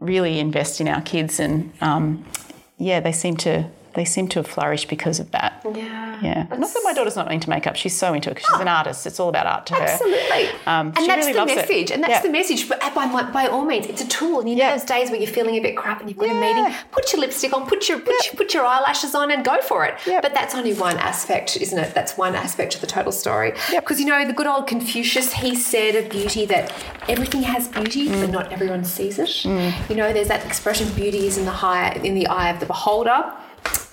really 0.00 0.38
invest 0.38 0.80
in 0.80 0.88
our 0.88 1.00
kids 1.00 1.38
and 1.40 1.72
um, 1.80 2.24
yeah, 2.78 3.00
they 3.00 3.12
seem 3.12 3.36
to 3.38 3.68
they 3.94 4.04
seem 4.04 4.28
to 4.28 4.38
have 4.38 4.46
flourished 4.46 4.88
because 4.88 5.20
of 5.20 5.30
that. 5.32 5.60
Yeah. 5.74 6.18
Yeah. 6.22 6.42
Not 6.50 6.72
that 6.72 6.80
my 6.84 6.92
daughter's 6.92 7.16
not 7.16 7.30
into 7.32 7.50
makeup. 7.50 7.76
She's 7.76 7.96
so 7.96 8.14
into 8.14 8.30
it 8.30 8.34
because 8.34 8.46
she's 8.52 8.60
an 8.60 8.68
artist. 8.68 9.06
It's 9.06 9.18
all 9.18 9.28
about 9.28 9.46
art 9.46 9.66
to 9.66 9.74
her. 9.74 9.82
Absolutely. 9.82 10.48
Um, 10.66 10.92
and 10.96 10.96
that's 10.96 11.08
really 11.26 11.32
the 11.32 11.38
loves 11.38 11.52
it. 11.52 11.56
message. 11.56 11.90
And 11.90 12.02
that's 12.02 12.12
Yeah. 12.12 12.22
the 12.22 12.28
message. 12.30 12.68
But 12.68 12.80
by, 12.94 13.06
by, 13.12 13.22
by 13.30 13.46
all 13.48 13.64
means, 13.64 13.86
it's 13.86 14.00
a 14.02 14.06
tool. 14.08 14.40
And 14.40 14.48
you 14.48 14.56
know 14.56 14.64
Yeah. 14.64 14.76
those 14.76 14.84
days 14.84 15.10
where 15.10 15.18
you're 15.20 15.30
feeling 15.30 15.56
a 15.56 15.60
bit 15.60 15.76
crap 15.76 16.00
and 16.00 16.08
you've 16.08 16.18
got 16.18 16.30
a 16.30 16.34
meeting, 16.34 16.72
put 16.92 17.12
your 17.12 17.20
lipstick 17.20 17.52
on, 17.52 17.66
put 17.66 17.88
your 17.88 17.98
put, 17.98 18.24
your 18.26 18.34
put 18.36 18.54
your 18.54 18.64
eyelashes 18.64 19.14
on 19.14 19.30
and 19.30 19.44
go 19.44 19.60
for 19.62 19.84
it. 19.84 19.94
But 20.06 20.32
that's 20.34 20.54
only 20.54 20.74
one 20.74 20.96
aspect, 20.98 21.56
isn't 21.56 21.78
it? 21.78 21.92
That's 21.94 22.16
one 22.16 22.34
aspect 22.36 22.74
of 22.76 22.80
the 22.80 22.86
total 22.86 23.12
story. 23.12 23.52
Because 23.74 23.98
you 23.98 24.06
know, 24.06 24.24
the 24.24 24.32
good 24.32 24.46
old 24.46 24.66
Confucius, 24.68 25.32
he 25.32 25.54
said 25.56 25.96
of 25.96 26.08
beauty 26.08 26.46
that 26.46 26.72
everything 27.08 27.42
has 27.42 27.68
beauty, 27.68 28.08
Mm. 28.08 28.20
but 28.20 28.30
not 28.30 28.52
everyone 28.52 28.84
sees 28.84 29.18
it. 29.18 29.44
You 29.44 29.96
know, 29.96 30.12
there's 30.12 30.28
that 30.28 30.44
expression 30.46 30.88
beauty 30.90 31.26
is 31.26 31.36
in 31.36 31.44
the 31.44 31.50
high 31.50 31.90
in 32.04 32.14
the 32.14 32.26
eye 32.28 32.50
of 32.50 32.60
the 32.60 32.66
beholder. 32.66 33.32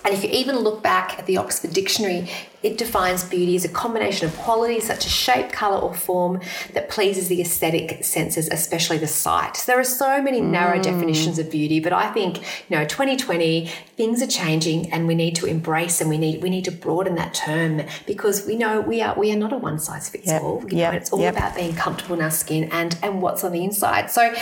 And 0.06 0.14
if 0.14 0.24
you 0.24 0.30
even 0.32 0.58
look 0.60 0.82
back 0.82 1.20
at 1.20 1.26
the 1.26 1.38
Oxford 1.38 1.74
Dictionary, 1.74 2.30
it 2.62 2.78
defines 2.78 3.24
beauty 3.24 3.56
as 3.56 3.64
a 3.64 3.70
combination 3.70 4.28
of 4.28 4.36
qualities 4.38 4.86
such 4.86 5.06
as 5.06 5.12
shape, 5.12 5.52
colour, 5.52 5.78
or 5.78 5.94
form 5.94 6.42
that 6.74 6.90
pleases 6.90 7.30
the 7.30 7.42
aesthetic 7.42 8.04
senses, 8.04 8.50
especially 8.50 8.98
the 8.98 9.08
sight. 9.08 9.56
So 9.56 9.72
there 9.72 9.80
are 9.80 9.86
so 9.86 10.22
many 10.22 10.42
narrow 10.42 10.78
mm. 10.78 10.84
definitions 10.84 11.40
of 11.40 11.50
beauty, 11.50 11.80
but 11.80 11.94
I 11.94 12.12
think 12.12 12.40
you 12.70 12.78
know, 12.78 12.86
2020 12.86 13.68
things 13.96 14.22
are 14.22 14.28
changing, 14.28 14.92
and 14.92 15.08
we 15.08 15.16
need 15.16 15.36
to 15.38 15.46
embrace 15.46 16.02
and 16.02 16.10
we 16.10 16.18
need 16.18 16.42
we 16.42 16.50
need 16.50 16.66
to 16.66 16.72
broaden 16.72 17.16
that 17.16 17.34
term 17.34 17.82
because 18.06 18.46
we 18.46 18.56
know 18.56 18.82
we 18.82 19.02
are 19.02 19.18
we 19.18 19.32
are 19.32 19.38
not 19.38 19.54
a 19.54 19.58
one 19.58 19.80
size 19.80 20.10
fits 20.10 20.28
Yep, 20.28 20.42
all. 20.42 20.64
You 20.70 20.78
yep, 20.78 20.92
know, 20.92 20.98
it's 20.98 21.14
all 21.14 21.22
yep. 21.22 21.36
about 21.36 21.56
being 21.56 21.76
comfortable 21.76 22.16
in 22.16 22.22
our 22.22 22.32
skin 22.32 22.70
and 22.72 22.98
and 23.02 23.22
what's 23.22 23.44
on 23.44 23.54
the 23.54 23.64
inside. 23.64 24.12
So 24.12 24.34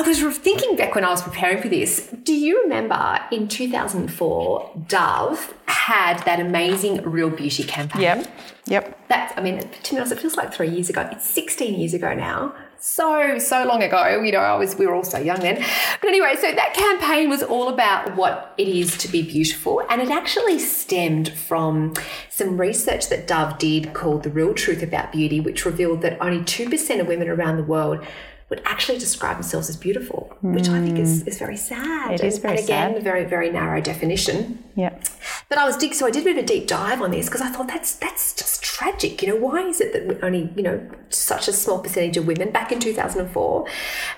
I 0.00 0.08
was 0.08 0.38
thinking 0.38 0.76
back 0.76 0.94
when 0.94 1.04
I 1.04 1.10
was 1.10 1.20
preparing 1.20 1.60
for 1.60 1.68
this. 1.68 2.08
Do 2.22 2.32
you 2.32 2.62
remember 2.62 3.20
in 3.30 3.48
2004, 3.48 4.84
Dove 4.88 5.54
had 5.66 6.22
that 6.24 6.40
amazing 6.40 7.02
Real 7.02 7.28
Beauty 7.28 7.64
campaign? 7.64 8.00
Yep. 8.00 8.38
Yep. 8.66 9.08
That's, 9.08 9.36
I 9.36 9.42
mean, 9.42 9.58
to 9.58 9.90
be 9.90 9.98
honest, 9.98 10.12
it 10.12 10.18
feels 10.18 10.36
like 10.36 10.54
three 10.54 10.70
years 10.70 10.88
ago. 10.88 11.06
It's 11.12 11.28
16 11.28 11.78
years 11.78 11.92
ago 11.92 12.14
now. 12.14 12.54
So, 12.78 13.38
so 13.38 13.64
long 13.66 13.82
ago. 13.82 14.22
You 14.22 14.32
know, 14.32 14.38
I 14.38 14.56
was, 14.56 14.74
we 14.76 14.86
were 14.86 14.94
all 14.94 15.04
so 15.04 15.18
young 15.18 15.40
then. 15.40 15.62
But 16.00 16.08
anyway, 16.08 16.34
so 16.36 16.50
that 16.50 16.72
campaign 16.72 17.28
was 17.28 17.42
all 17.42 17.68
about 17.68 18.16
what 18.16 18.54
it 18.56 18.68
is 18.68 18.96
to 18.98 19.08
be 19.08 19.20
beautiful. 19.20 19.82
And 19.90 20.00
it 20.00 20.10
actually 20.10 20.58
stemmed 20.60 21.28
from 21.28 21.92
some 22.30 22.58
research 22.58 23.10
that 23.10 23.26
Dove 23.26 23.58
did 23.58 23.92
called 23.92 24.22
The 24.22 24.30
Real 24.30 24.54
Truth 24.54 24.82
About 24.82 25.12
Beauty, 25.12 25.40
which 25.40 25.66
revealed 25.66 26.00
that 26.00 26.16
only 26.22 26.40
2% 26.40 27.00
of 27.00 27.06
women 27.06 27.28
around 27.28 27.58
the 27.58 27.64
world 27.64 28.06
would 28.50 28.60
actually 28.64 28.98
describe 28.98 29.36
themselves 29.36 29.68
as 29.68 29.76
beautiful, 29.76 30.36
which 30.42 30.68
I 30.68 30.80
think 30.80 30.98
is, 30.98 31.22
is 31.22 31.38
very 31.38 31.56
sad. 31.56 32.14
It 32.14 32.24
is 32.24 32.34
and, 32.34 32.42
very 32.42 32.56
and 32.56 32.64
again, 32.64 32.90
sad. 32.90 32.98
a 32.98 33.00
very, 33.00 33.24
very 33.24 33.48
narrow 33.48 33.80
definition. 33.80 34.62
Yep. 34.74 35.04
But 35.48 35.58
I 35.58 35.64
was 35.64 35.76
dig, 35.76 35.94
so 35.94 36.04
I 36.04 36.10
did 36.10 36.22
a 36.22 36.24
bit 36.24 36.36
of 36.36 36.44
a 36.44 36.46
deep 36.46 36.66
dive 36.66 37.00
on 37.00 37.12
this 37.12 37.26
because 37.26 37.40
I 37.40 37.48
thought 37.48 37.68
that's 37.68 37.94
that's 37.94 38.34
just 38.34 38.62
tragic. 38.62 39.22
You 39.22 39.28
know, 39.28 39.36
why 39.36 39.62
is 39.62 39.80
it 39.80 39.92
that 39.92 40.24
only 40.24 40.52
you 40.56 40.64
know 40.64 40.84
such 41.10 41.46
a 41.46 41.52
small 41.52 41.78
percentage 41.78 42.16
of 42.16 42.26
women 42.26 42.50
back 42.50 42.72
in 42.72 42.80
2004 42.80 43.66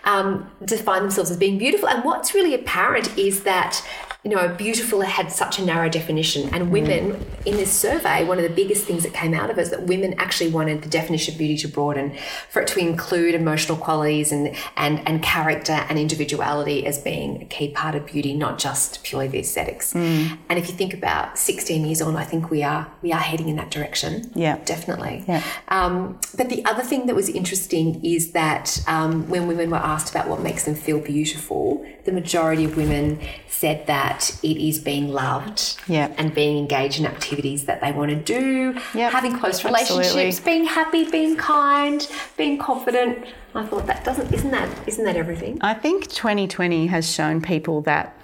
um, 0.04 0.50
define 0.64 1.02
themselves 1.02 1.30
as 1.30 1.36
being 1.36 1.58
beautiful? 1.58 1.88
And 1.88 2.02
what's 2.02 2.34
really 2.34 2.54
apparent 2.54 3.16
is 3.18 3.42
that 3.44 3.86
you 4.24 4.30
know, 4.30 4.48
beautiful 4.54 5.00
had 5.00 5.32
such 5.32 5.58
a 5.58 5.64
narrow 5.64 5.88
definition. 5.88 6.48
And 6.54 6.70
women 6.70 7.12
mm. 7.12 7.46
in 7.46 7.56
this 7.56 7.72
survey, 7.72 8.24
one 8.24 8.38
of 8.38 8.44
the 8.44 8.54
biggest 8.54 8.84
things 8.84 9.02
that 9.02 9.12
came 9.12 9.34
out 9.34 9.50
of 9.50 9.58
it 9.58 9.62
is 9.62 9.70
that 9.70 9.82
women 9.82 10.14
actually 10.16 10.50
wanted 10.50 10.82
the 10.82 10.88
definition 10.88 11.34
of 11.34 11.38
beauty 11.38 11.56
to 11.56 11.68
broaden, 11.68 12.16
for 12.48 12.62
it 12.62 12.68
to 12.68 12.78
include 12.78 13.34
emotional 13.34 13.76
qualities 13.76 14.30
and 14.30 14.54
and 14.76 15.06
and 15.08 15.22
character 15.24 15.72
and 15.72 15.98
individuality 15.98 16.86
as 16.86 17.00
being 17.00 17.42
a 17.42 17.44
key 17.46 17.68
part 17.68 17.96
of 17.96 18.06
beauty, 18.06 18.32
not 18.32 18.58
just 18.58 19.02
purely 19.02 19.26
the 19.26 19.40
aesthetics. 19.40 19.92
Mm. 19.92 20.38
And 20.48 20.58
if 20.58 20.68
you 20.68 20.74
think 20.74 20.94
about 20.94 21.36
16 21.36 21.84
years 21.84 22.00
on, 22.00 22.16
I 22.16 22.24
think 22.24 22.48
we 22.48 22.62
are 22.62 22.88
we 23.02 23.12
are 23.12 23.20
heading 23.20 23.48
in 23.48 23.56
that 23.56 23.72
direction. 23.72 24.30
Yeah, 24.36 24.58
definitely. 24.64 25.24
Yeah. 25.26 25.42
Um, 25.66 26.20
but 26.36 26.48
the 26.48 26.64
other 26.64 26.84
thing 26.84 27.06
that 27.06 27.16
was 27.16 27.28
interesting 27.28 28.04
is 28.04 28.30
that 28.32 28.84
um, 28.86 29.28
when 29.28 29.48
women 29.48 29.70
were 29.70 29.78
asked 29.78 30.10
about 30.10 30.28
what 30.28 30.40
makes 30.40 30.64
them 30.64 30.76
feel 30.76 31.00
beautiful, 31.00 31.84
the 32.04 32.12
majority 32.12 32.64
of 32.64 32.76
women 32.76 33.18
said 33.48 33.86
that 33.86 34.11
it 34.20 34.56
is 34.56 34.78
being 34.78 35.08
loved 35.08 35.76
yeah. 35.88 36.12
and 36.18 36.34
being 36.34 36.58
engaged 36.58 36.98
in 36.98 37.06
activities 37.06 37.64
that 37.66 37.80
they 37.80 37.92
want 37.92 38.10
to 38.10 38.16
do, 38.16 38.78
yep. 38.94 39.12
having 39.12 39.38
close 39.38 39.64
relationships, 39.64 40.38
Absolutely. 40.38 40.44
being 40.44 40.64
happy, 40.64 41.10
being 41.10 41.36
kind, 41.36 42.08
being 42.36 42.58
confident. 42.58 43.26
I 43.54 43.66
thought 43.66 43.86
that 43.86 44.04
doesn't 44.04 44.32
isn't 44.32 44.50
that 44.50 44.88
isn't 44.88 45.04
that 45.04 45.16
everything? 45.16 45.58
I 45.60 45.74
think 45.74 46.08
2020 46.08 46.86
has 46.86 47.10
shown 47.10 47.42
people 47.42 47.82
that 47.82 48.16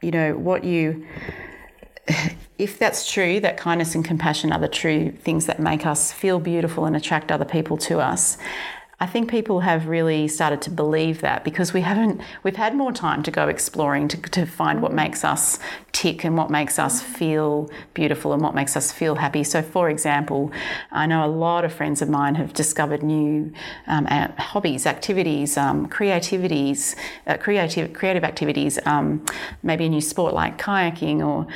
you 0.00 0.10
know 0.10 0.36
what 0.36 0.64
you 0.64 1.06
if 2.58 2.78
that's 2.78 3.10
true, 3.10 3.40
that 3.40 3.56
kindness 3.56 3.94
and 3.94 4.04
compassion 4.04 4.52
are 4.52 4.58
the 4.58 4.68
true 4.68 5.10
things 5.10 5.46
that 5.46 5.60
make 5.60 5.84
us 5.84 6.12
feel 6.12 6.38
beautiful 6.38 6.86
and 6.86 6.96
attract 6.96 7.30
other 7.30 7.44
people 7.44 7.76
to 7.76 7.98
us, 7.98 8.38
I 8.98 9.04
think 9.04 9.30
people 9.30 9.60
have 9.60 9.88
really 9.88 10.26
started 10.26 10.62
to 10.62 10.70
believe 10.70 11.20
that 11.20 11.44
because 11.44 11.74
we 11.74 11.82
haven't, 11.82 12.22
we've 12.42 12.56
had 12.56 12.74
more 12.74 12.92
time 12.92 13.22
to 13.24 13.30
go 13.30 13.46
exploring 13.46 14.08
to, 14.08 14.16
to 14.22 14.46
find 14.46 14.80
what 14.80 14.94
makes 14.94 15.22
us 15.22 15.58
tick 15.92 16.24
and 16.24 16.36
what 16.36 16.50
makes 16.50 16.78
us 16.78 17.02
feel 17.02 17.70
beautiful 17.92 18.32
and 18.32 18.40
what 18.40 18.54
makes 18.54 18.74
us 18.74 18.92
feel 18.92 19.16
happy. 19.16 19.44
So, 19.44 19.60
for 19.60 19.90
example, 19.90 20.50
I 20.92 21.04
know 21.06 21.26
a 21.26 21.28
lot 21.28 21.64
of 21.64 21.74
friends 21.74 22.00
of 22.00 22.08
mine 22.08 22.36
have 22.36 22.54
discovered 22.54 23.02
new 23.02 23.52
um, 23.86 24.06
hobbies, 24.38 24.86
activities, 24.86 25.58
um, 25.58 25.88
creativities, 25.88 26.96
uh, 27.26 27.36
creative, 27.36 27.92
creative 27.92 28.24
activities, 28.24 28.78
um, 28.86 29.26
maybe 29.62 29.84
a 29.84 29.88
new 29.90 30.00
sport 30.00 30.32
like 30.32 30.56
kayaking 30.56 31.26
or 31.26 31.46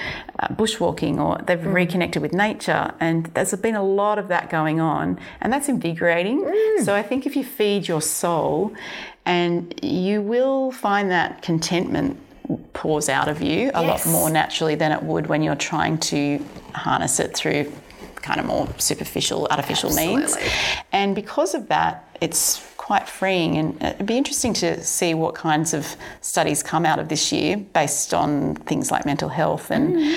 uh, 0.40 0.48
bushwalking, 0.48 1.18
or 1.18 1.42
they've 1.44 1.58
mm. 1.58 1.72
reconnected 1.72 2.20
with 2.20 2.34
nature. 2.34 2.92
And 3.00 3.26
there's 3.34 3.54
been 3.56 3.76
a 3.76 3.84
lot 3.84 4.18
of 4.18 4.28
that 4.28 4.50
going 4.50 4.78
on, 4.78 5.18
and 5.40 5.50
that's 5.50 5.70
invigorating. 5.70 6.44
Mm. 6.44 6.84
So, 6.84 6.94
I 6.94 7.02
think 7.02 7.26
if 7.30 7.36
you 7.36 7.44
feed 7.44 7.86
your 7.86 8.02
soul, 8.02 8.74
and 9.24 9.78
you 9.82 10.20
will 10.20 10.72
find 10.72 11.10
that 11.10 11.42
contentment 11.42 12.18
pours 12.72 13.08
out 13.08 13.28
of 13.28 13.40
you 13.40 13.70
a 13.74 13.82
yes. 13.82 14.04
lot 14.04 14.12
more 14.12 14.28
naturally 14.28 14.74
than 14.74 14.90
it 14.90 15.00
would 15.02 15.28
when 15.28 15.40
you're 15.40 15.54
trying 15.54 15.96
to 15.96 16.44
harness 16.74 17.20
it 17.20 17.36
through 17.36 17.72
kind 18.16 18.40
of 18.40 18.46
more 18.46 18.68
superficial, 18.78 19.46
artificial 19.50 19.88
Absolutely. 19.90 20.16
means. 20.16 20.36
And 20.92 21.14
because 21.14 21.54
of 21.54 21.68
that, 21.68 22.08
it's 22.20 22.66
quite 22.76 23.08
freeing. 23.08 23.56
And 23.56 23.82
it'd 23.82 24.06
be 24.06 24.18
interesting 24.18 24.52
to 24.54 24.82
see 24.82 25.14
what 25.14 25.36
kinds 25.36 25.72
of 25.72 25.96
studies 26.20 26.62
come 26.62 26.84
out 26.84 26.98
of 26.98 27.08
this 27.08 27.32
year 27.32 27.56
based 27.56 28.12
on 28.12 28.56
things 28.56 28.90
like 28.90 29.06
mental 29.06 29.28
health 29.28 29.70
and. 29.70 29.94
Mm. 29.94 30.16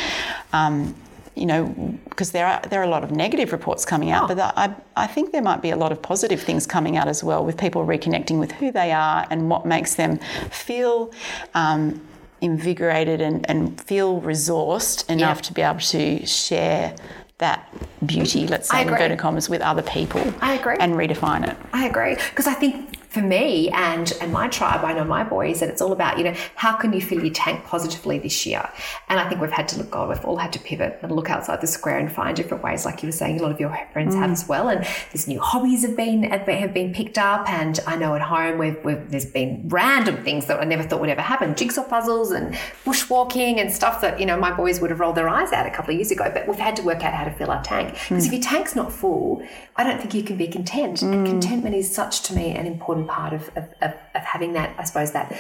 Um, 0.54 0.96
you 1.36 1.46
know, 1.46 1.98
because 2.10 2.32
there 2.32 2.46
are 2.46 2.62
there 2.70 2.80
are 2.80 2.84
a 2.84 2.90
lot 2.90 3.04
of 3.04 3.12
negative 3.12 3.52
reports 3.52 3.86
coming 3.86 4.12
out, 4.12 4.30
oh. 4.30 4.36
but 4.36 4.54
I, 4.58 4.76
I 4.96 5.08
think 5.08 5.32
there 5.32 5.42
might 5.42 5.62
be 5.62 5.72
a 5.72 5.76
lot 5.76 5.92
of 5.92 6.02
positive 6.02 6.42
things 6.42 6.68
coming 6.68 6.98
out 6.98 7.08
as 7.08 7.24
well, 7.24 7.44
with 7.44 7.58
people 7.58 7.86
reconnecting 7.86 8.40
with 8.40 8.52
who 8.54 8.72
they 8.72 8.92
are 8.92 9.26
and 9.30 9.50
what 9.50 9.66
makes 9.66 9.96
them 9.96 10.20
feel. 10.52 11.12
Um, 11.54 12.02
invigorated 12.42 13.22
and, 13.22 13.50
and 13.50 13.80
feel 13.80 14.20
resourced 14.20 15.10
enough 15.10 15.42
to 15.42 15.54
be 15.54 15.62
able 15.62 15.80
to 15.80 16.26
share 16.26 16.94
that 17.38 17.74
beauty, 18.06 18.48
let's 18.48 18.70
say, 18.70 18.82
in 18.82 18.90
inverted 18.90 19.18
commas, 19.18 19.50
with 19.50 19.62
other 19.62 19.82
people. 19.82 20.22
I 20.42 20.56
agree. 20.56 20.76
And 20.80 20.94
redefine 20.96 21.48
it. 21.48 21.58
I 21.72 21.88
agree. 21.88 22.16
Because 22.16 22.48
I 22.48 22.54
think 22.54 22.98
for 23.14 23.22
me 23.22 23.70
and 23.70 24.12
and 24.22 24.34
my 24.34 24.48
tribe, 24.48 24.84
I 24.84 24.94
know 24.94 25.04
my 25.04 25.24
boys, 25.24 25.60
that 25.60 25.70
it's 25.70 25.82
all 25.84 25.92
about 25.92 26.18
you 26.18 26.24
know 26.24 26.34
how 26.56 26.76
can 26.76 26.92
you 26.94 27.00
fill 27.00 27.24
your 27.24 27.34
tank 27.34 27.64
positively 27.64 28.18
this 28.18 28.44
year. 28.44 28.68
And 29.08 29.20
I 29.20 29.30
think 29.30 29.40
we've 29.40 29.52
had 29.52 29.68
to 29.70 29.78
look. 29.78 29.92
God, 29.92 30.10
we've 30.10 30.26
all 30.26 30.38
had 30.38 30.52
to 30.54 30.60
pivot 30.60 30.98
and 31.04 31.12
look 31.12 31.30
outside 31.30 31.62
the 31.62 31.68
square 31.68 32.00
and 32.00 32.12
find 32.12 32.36
different 32.36 32.64
ways, 32.64 32.86
like 32.86 33.04
you 33.04 33.08
were 33.08 33.14
saying. 33.14 33.40
A 33.40 33.44
lot 33.44 33.52
of 33.52 33.60
your 33.60 33.70
friends 33.94 34.16
mm. 34.16 34.20
have 34.20 34.32
as 34.32 34.48
well. 34.48 34.68
And 34.68 34.84
these 35.12 35.28
new 35.28 35.40
hobbies 35.40 35.84
have 35.84 35.96
been 35.96 36.24
have 36.24 36.74
been 36.74 36.92
picked 36.92 37.20
up. 37.20 37.48
And 37.48 37.80
I 37.86 37.96
know 37.96 38.16
at 38.16 38.22
home 38.24 38.58
we've, 38.58 38.84
we've 38.84 39.12
there's 39.12 39.28
been 39.28 39.68
random 39.68 40.24
things 40.24 40.48
that 40.48 40.60
I 40.60 40.64
never 40.64 40.82
thought 40.82 41.00
would 41.00 41.10
ever 41.10 41.22
happen: 41.22 41.54
jigsaw 41.54 41.84
puzzles 41.84 42.32
and 42.32 42.56
bushwalking 42.84 43.60
and 43.60 43.72
stuff 43.72 44.02
that 44.02 44.20
you 44.20 44.26
know 44.26 44.38
my 44.38 44.52
boys 44.52 44.82
would 44.82 44.90
have 44.90 45.00
rolled 45.00 45.18
their 45.18 45.30
eyes 45.30 45.52
at 45.52 45.68
a 45.68 45.72
couple 45.72 45.92
of 45.92 45.98
years 45.98 46.10
ago. 46.10 46.32
But 46.34 46.48
we've 46.48 46.58
had 46.58 46.76
to 46.78 46.82
work 46.82 47.04
out 47.04 47.14
how 47.14 47.26
to 47.26 47.32
fill 47.32 47.52
our 47.52 47.62
tank 47.62 47.94
because 47.94 48.24
mm. 48.24 48.28
if 48.28 48.34
your 48.34 48.42
tank's 48.42 48.76
not 48.76 48.92
full, 48.92 49.44
I 49.76 49.84
don't 49.84 50.00
think 50.02 50.16
you 50.16 50.24
can 50.24 50.36
be 50.36 50.48
content. 50.48 51.02
Mm. 51.02 51.14
And 51.14 51.28
contentment 51.28 51.76
is 51.76 51.94
such 51.94 52.24
to 52.24 52.34
me 52.34 52.50
an 52.56 52.66
important 52.66 53.03
important 53.04 53.10
part 53.10 53.34
of, 53.34 53.50
of, 53.58 53.70
of, 53.82 53.94
of 54.16 54.22
having 54.24 54.54
that, 54.54 54.76
I 54.78 54.84
suppose, 54.84 55.12
that 55.12 55.40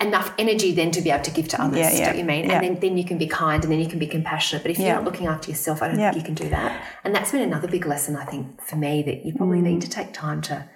enough 0.00 0.32
energy 0.38 0.72
then 0.72 0.92
to 0.92 1.00
be 1.00 1.10
able 1.10 1.24
to 1.24 1.30
give 1.30 1.48
to 1.48 1.62
others. 1.62 1.78
Yeah, 1.78 1.92
yeah. 1.92 2.12
Do 2.12 2.18
you 2.18 2.24
mean? 2.24 2.44
Yeah. 2.44 2.60
And 2.60 2.64
then, 2.64 2.80
then 2.80 2.98
you 2.98 3.04
can 3.04 3.18
be 3.18 3.26
kind 3.26 3.62
and 3.62 3.72
then 3.72 3.80
you 3.80 3.88
can 3.88 3.98
be 3.98 4.06
compassionate. 4.06 4.62
But 4.62 4.70
if 4.70 4.78
you're 4.78 4.94
not 4.94 5.04
looking 5.04 5.26
after 5.26 5.50
yourself, 5.50 5.82
I 5.82 5.88
don't 5.88 5.96
think 5.96 6.16
you 6.16 6.22
can 6.22 6.34
do 6.34 6.48
that. 6.50 6.86
And 7.04 7.14
that's 7.14 7.32
been 7.32 7.42
another 7.42 7.68
big 7.68 7.86
lesson, 7.86 8.16
I 8.16 8.24
think, 8.24 8.62
for 8.62 8.76
me 8.76 9.02
that 9.02 9.24
you 9.24 9.34
probably 9.34 9.58
mm. 9.58 9.64
need 9.64 9.82
to 9.82 9.90
take 9.90 10.12
time 10.12 10.40
to. 10.42 10.68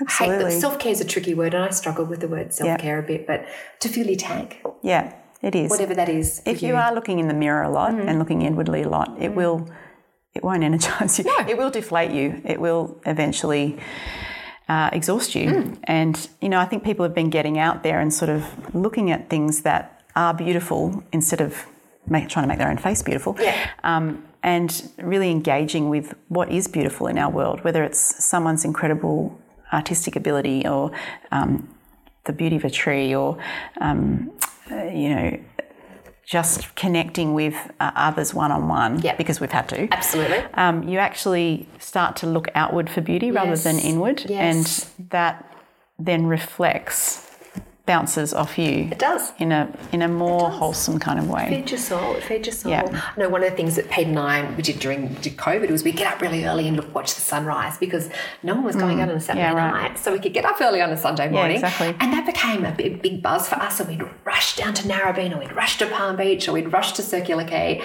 Absolutely. 0.00 0.58
Self 0.58 0.78
care 0.78 0.92
is 0.92 1.00
a 1.00 1.04
tricky 1.04 1.34
word, 1.34 1.54
and 1.54 1.64
I 1.64 1.70
struggle 1.70 2.04
with 2.04 2.20
the 2.20 2.28
word 2.28 2.52
self 2.52 2.78
care 2.80 2.98
a 2.98 3.02
bit, 3.02 3.26
but 3.26 3.46
to 3.80 3.88
fill 3.88 4.06
your 4.06 4.16
tank. 4.16 4.62
Yeah, 4.82 5.14
it 5.42 5.54
is. 5.54 5.70
Whatever 5.70 5.94
that 5.94 6.08
is. 6.08 6.42
If 6.44 6.62
you. 6.62 6.68
you. 6.68 6.76
are 6.76 6.94
looking 6.94 7.18
in 7.20 7.28
the 7.28 7.34
mirror 7.34 7.62
a 7.62 7.70
lot 7.70 7.92
mm. 7.92 8.06
and 8.06 8.18
looking 8.18 8.42
inwardly 8.42 8.82
a 8.82 8.88
lot, 8.88 9.16
it 9.20 9.32
mm. 9.32 9.34
will. 9.34 9.68
It 10.34 10.42
won't 10.42 10.64
energize 10.70 11.18
you. 11.18 11.24
No. 11.24 11.46
It 11.46 11.56
will 11.56 11.70
deflate 11.70 12.10
you. 12.10 12.42
It 12.44 12.60
will 12.60 13.00
eventually 13.06 13.78
uh, 14.72 14.88
exhaust 14.98 15.34
you. 15.34 15.46
Mm. 15.50 15.78
And, 15.84 16.14
you 16.40 16.48
know, 16.52 16.60
I 16.64 16.66
think 16.68 16.80
people 16.90 17.02
have 17.08 17.16
been 17.22 17.30
getting 17.30 17.56
out 17.66 17.76
there 17.82 17.98
and 18.02 18.10
sort 18.22 18.30
of 18.36 18.42
looking 18.84 19.10
at 19.14 19.20
things 19.28 19.62
that 19.62 19.82
are 20.14 20.34
beautiful 20.44 20.80
instead 21.12 21.40
of 21.46 21.66
make, 22.06 22.28
trying 22.32 22.44
to 22.44 22.48
make 22.48 22.60
their 22.62 22.70
own 22.74 22.78
face 22.78 23.02
beautiful. 23.02 23.32
Yeah. 23.38 23.54
Um, 23.84 24.04
and 24.42 24.70
really 25.12 25.30
engaging 25.30 25.84
with 25.94 26.06
what 26.28 26.50
is 26.50 26.68
beautiful 26.68 27.06
in 27.12 27.16
our 27.18 27.30
world, 27.30 27.62
whether 27.64 27.84
it's 27.84 28.02
someone's 28.24 28.64
incredible 28.64 29.38
artistic 29.72 30.16
ability 30.16 30.66
or 30.66 30.90
um, 31.30 31.52
the 32.24 32.32
beauty 32.32 32.56
of 32.56 32.64
a 32.64 32.70
tree 32.70 33.14
or, 33.14 33.38
um, 33.80 34.30
uh, 34.70 34.84
you 35.02 35.08
know, 35.14 35.38
just 36.24 36.74
connecting 36.76 37.34
with 37.34 37.54
uh, 37.80 37.90
others 37.94 38.32
one 38.32 38.52
on 38.52 38.68
one 38.68 39.02
because 39.18 39.40
we've 39.40 39.52
had 39.52 39.68
to. 39.68 39.88
Absolutely. 39.92 40.38
Um, 40.54 40.88
you 40.88 40.98
actually 40.98 41.68
start 41.78 42.16
to 42.16 42.26
look 42.26 42.48
outward 42.54 42.88
for 42.88 43.00
beauty 43.00 43.26
yes. 43.26 43.34
rather 43.34 43.56
than 43.56 43.78
inward. 43.78 44.24
Yes. 44.28 44.90
And 44.98 45.08
that 45.10 45.52
then 45.98 46.26
reflects 46.26 47.31
bounces 47.84 48.32
off 48.32 48.58
you. 48.58 48.88
It 48.92 48.98
does. 48.98 49.32
In 49.38 49.50
a 49.50 49.68
in 49.90 50.02
a 50.02 50.08
more 50.08 50.50
wholesome 50.50 50.98
kind 50.98 51.18
of 51.18 51.28
way. 51.28 51.48
Feed 51.48 51.70
your 51.70 51.78
soul. 51.78 52.14
It 52.14 52.22
feeds 52.22 52.46
your 52.46 52.54
soul. 52.54 52.70
Yeah. 52.70 53.02
I 53.16 53.20
know 53.20 53.28
one 53.28 53.42
of 53.42 53.50
the 53.50 53.56
things 53.56 53.76
that 53.76 53.90
Pete 53.90 54.06
and 54.06 54.18
I 54.18 54.48
we 54.54 54.62
did 54.62 54.78
during 54.78 55.14
did 55.14 55.36
COVID 55.36 55.70
was 55.70 55.82
we 55.82 55.92
get 55.92 56.12
up 56.12 56.20
really 56.20 56.44
early 56.44 56.68
and 56.68 56.76
look, 56.76 56.94
watch 56.94 57.14
the 57.14 57.20
sunrise 57.20 57.78
because 57.78 58.08
no 58.42 58.54
one 58.54 58.64
was 58.64 58.76
going 58.76 58.98
mm. 58.98 59.02
out 59.02 59.10
on 59.10 59.16
a 59.16 59.20
Saturday 59.20 59.42
yeah, 59.42 59.54
right. 59.54 59.90
night. 59.90 59.98
So 59.98 60.12
we 60.12 60.20
could 60.20 60.32
get 60.32 60.44
up 60.44 60.60
early 60.60 60.80
on 60.80 60.90
a 60.90 60.96
Sunday 60.96 61.28
morning. 61.28 61.60
Yeah, 61.60 61.66
exactly. 61.66 61.96
And 62.00 62.12
that 62.12 62.24
became 62.24 62.64
a 62.64 62.72
big, 62.72 63.02
big 63.02 63.22
buzz 63.22 63.48
for 63.48 63.56
us. 63.56 63.80
And 63.80 63.88
we'd 63.88 64.08
rush 64.24 64.56
down 64.56 64.74
to 64.74 64.88
Narrabeen 64.88 65.34
or 65.34 65.38
we'd 65.38 65.52
rush 65.52 65.78
to 65.78 65.86
Palm 65.86 66.16
Beach 66.16 66.48
or 66.48 66.52
we'd 66.52 66.72
rush 66.72 66.92
to 66.92 67.02
Circular 67.02 67.44
Quay. 67.44 67.82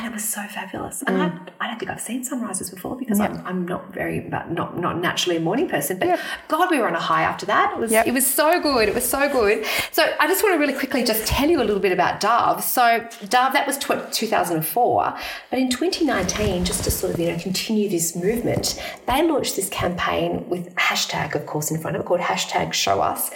And 0.00 0.06
it 0.06 0.14
was 0.14 0.26
so 0.26 0.42
fabulous. 0.44 1.02
And 1.02 1.18
mm. 1.18 1.48
I, 1.60 1.64
I 1.66 1.68
don't 1.68 1.78
think 1.78 1.90
I've 1.90 2.00
seen 2.00 2.24
sunrises 2.24 2.70
before 2.70 2.96
because. 2.96 3.20
I'm, 3.20 3.46
I'm 3.46 3.68
not 3.68 3.92
very 3.92 4.20
not 4.20 4.78
not 4.78 4.98
naturally 4.98 5.36
a 5.36 5.40
morning 5.40 5.68
person. 5.68 5.98
But. 5.98 6.18
God, 6.48 6.70
we 6.70 6.78
were 6.78 6.88
on 6.88 6.94
a 6.94 7.00
high 7.00 7.22
after 7.22 7.44
that. 7.44 7.74
It 7.74 7.78
was 7.78 7.92
yep. 7.92 8.06
it 8.06 8.14
was 8.14 8.26
so 8.26 8.62
good. 8.62 8.88
It 8.88 8.94
was 8.94 9.06
so 9.06 9.30
good. 9.30 9.66
So 9.92 10.06
I 10.18 10.26
just 10.26 10.42
want 10.42 10.54
to 10.54 10.58
really 10.58 10.72
quickly 10.72 11.04
just 11.04 11.26
tell 11.26 11.50
you 11.50 11.60
a 11.60 11.64
little 11.64 11.82
bit 11.82 11.92
about 11.92 12.18
Dove. 12.18 12.64
So 12.64 13.06
Dove, 13.28 13.52
that 13.52 13.66
was 13.66 13.76
2004, 13.76 15.18
but 15.50 15.58
in 15.58 15.68
2019, 15.68 16.64
just 16.64 16.82
to 16.84 16.90
sort 16.90 17.12
of 17.12 17.20
you 17.20 17.30
know 17.30 17.38
continue 17.38 17.90
this 17.90 18.16
movement, 18.16 18.82
they 19.06 19.22
launched 19.22 19.54
this 19.54 19.68
campaign 19.68 20.48
with 20.48 20.74
hashtag, 20.76 21.34
of 21.34 21.44
course, 21.44 21.70
in 21.70 21.78
front 21.78 21.96
of 21.96 22.00
it 22.00 22.06
called 22.06 22.20
hashtag 22.20 22.72
Show 22.72 23.02
Us, 23.02 23.30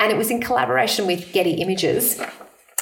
and 0.00 0.10
it 0.10 0.18
was 0.18 0.32
in 0.32 0.40
collaboration 0.40 1.06
with 1.06 1.32
Getty 1.32 1.52
Images. 1.52 2.20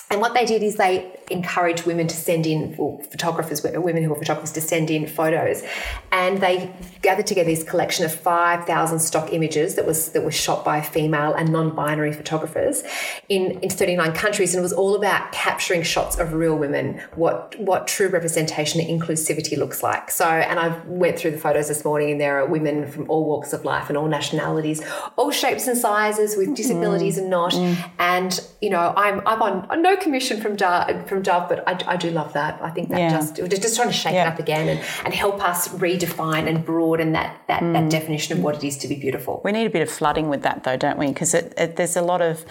And 0.09 0.21
what 0.21 0.35
they 0.35 0.45
did 0.45 0.63
is 0.63 0.77
they 0.77 1.19
encouraged 1.31 1.85
women 1.85 2.07
to 2.07 2.17
send 2.17 2.47
in, 2.47 2.77
or 2.79 3.03
photographers, 3.05 3.63
women 3.65 4.05
who 4.05 4.11
were 4.11 4.17
photographers, 4.17 4.53
to 4.53 4.61
send 4.61 4.89
in 4.89 5.07
photos, 5.09 5.65
and 6.13 6.41
they 6.41 6.73
gathered 7.03 7.27
together 7.27 7.51
this 7.51 7.65
collection 7.65 8.05
of 8.05 8.15
five 8.15 8.65
thousand 8.67 9.01
stock 9.01 9.33
images 9.33 9.75
that 9.75 9.85
was 9.85 10.13
that 10.13 10.25
was 10.25 10.35
shot 10.35 10.65
by 10.65 10.81
female 10.81 11.35
and 11.35 11.51
non-binary 11.51 12.13
photographers 12.13 12.85
in 13.29 13.59
in 13.63 13.69
thirty 13.69 13.97
nine 13.97 14.13
countries, 14.13 14.55
and 14.55 14.61
it 14.61 14.63
was 14.63 14.73
all 14.73 14.95
about 14.95 15.33
capturing 15.33 15.83
shots 15.83 16.17
of 16.19 16.33
real 16.33 16.57
women, 16.57 17.03
what 17.17 17.57
what 17.59 17.89
true 17.89 18.09
representation 18.09 18.81
and 18.81 18.89
inclusivity 18.89 19.59
looks 19.59 19.83
like. 19.83 20.13
So, 20.13 20.25
and 20.25 20.61
I 20.61 20.79
went 20.87 21.19
through 21.19 21.33
the 21.33 21.39
photos 21.39 21.67
this 21.67 21.85
morning, 21.85 22.13
and 22.13 22.21
there 22.21 22.39
are 22.39 22.47
women 22.47 22.87
from 22.87 23.11
all 23.11 23.25
walks 23.25 23.53
of 23.53 23.65
life 23.65 23.89
and 23.89 23.99
all 23.99 24.07
nationalities, 24.07 24.83
all 25.17 25.33
shapes 25.33 25.67
and 25.67 25.77
sizes, 25.77 26.37
with 26.37 26.55
disabilities 26.55 27.17
mm. 27.17 27.23
and 27.23 27.31
not, 27.31 27.53
mm. 27.53 27.91
and 27.99 28.41
you 28.61 28.71
know, 28.71 28.95
I'm 28.97 29.21
I'm 29.27 29.43
on 29.43 29.83
no 29.83 29.96
no 29.97 30.03
commission 30.03 30.41
from 30.41 30.57
Dove, 30.57 31.09
from 31.09 31.23
Dove 31.23 31.49
but 31.49 31.67
I, 31.67 31.79
I 31.95 31.97
do 31.97 32.11
love 32.11 32.33
that. 32.35 32.59
I 32.63 32.71
think 32.71 32.89
that 32.91 32.99
Yeah. 32.99 33.11
just 33.11 33.37
just 33.37 33.77
trying 33.77 33.89
to 33.89 33.95
shake 33.95 34.15
Yeah. 34.15 34.25
it 34.29 34.33
up 34.33 34.39
again 34.39 34.69
and, 34.69 34.81
and 35.05 35.15
help 35.15 35.43
us 35.43 35.69
redefine 35.69 36.49
and 36.49 36.65
broaden 36.65 37.13
that 37.13 37.37
that, 37.49 37.63
Mm. 37.63 37.73
that 37.75 37.91
definition 37.91 38.37
of 38.37 38.43
what 38.45 38.57
it 38.57 38.65
is 38.65 38.77
to 38.79 38.89
be 38.89 38.95
beautiful. 38.97 39.41
We 39.45 39.53
need 39.53 39.67
a 39.67 39.71
bit 39.71 39.83
of 39.83 39.91
flooding 39.91 40.29
with 40.29 40.43
that, 40.43 40.65
though, 40.65 40.77
don't 40.77 40.99
we? 40.99 41.07
Because 41.09 41.33
there's 41.33 41.97
a 41.97 42.03
lot 42.03 42.21
of 42.21 42.45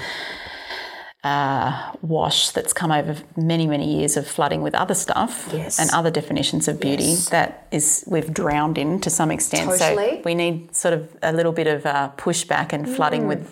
uh, 1.23 1.91
wash 2.03 2.51
that's 2.51 2.71
come 2.71 2.91
over 2.91 3.15
many, 3.35 3.65
many 3.65 3.97
years 3.97 4.15
of 4.15 4.27
flooding 4.27 4.61
with 4.61 4.75
other 4.75 4.93
stuff 4.93 5.49
Yes. 5.51 5.79
and 5.79 5.89
other 5.91 6.11
definitions 6.11 6.67
of 6.67 6.79
beauty 6.79 7.03
Yes. 7.05 7.29
that 7.29 7.65
is 7.71 8.03
we've 8.07 8.31
drowned 8.31 8.77
in 8.77 8.99
to 9.01 9.09
some 9.09 9.31
extent. 9.31 9.71
Totally. 9.71 10.17
So 10.17 10.21
we 10.23 10.35
need 10.35 10.75
sort 10.75 10.93
of 10.93 11.09
a 11.23 11.33
little 11.33 11.51
bit 11.51 11.65
of 11.65 11.83
uh, 11.87 12.11
pushback 12.15 12.73
and 12.73 12.87
flooding 12.87 13.27
with. 13.27 13.43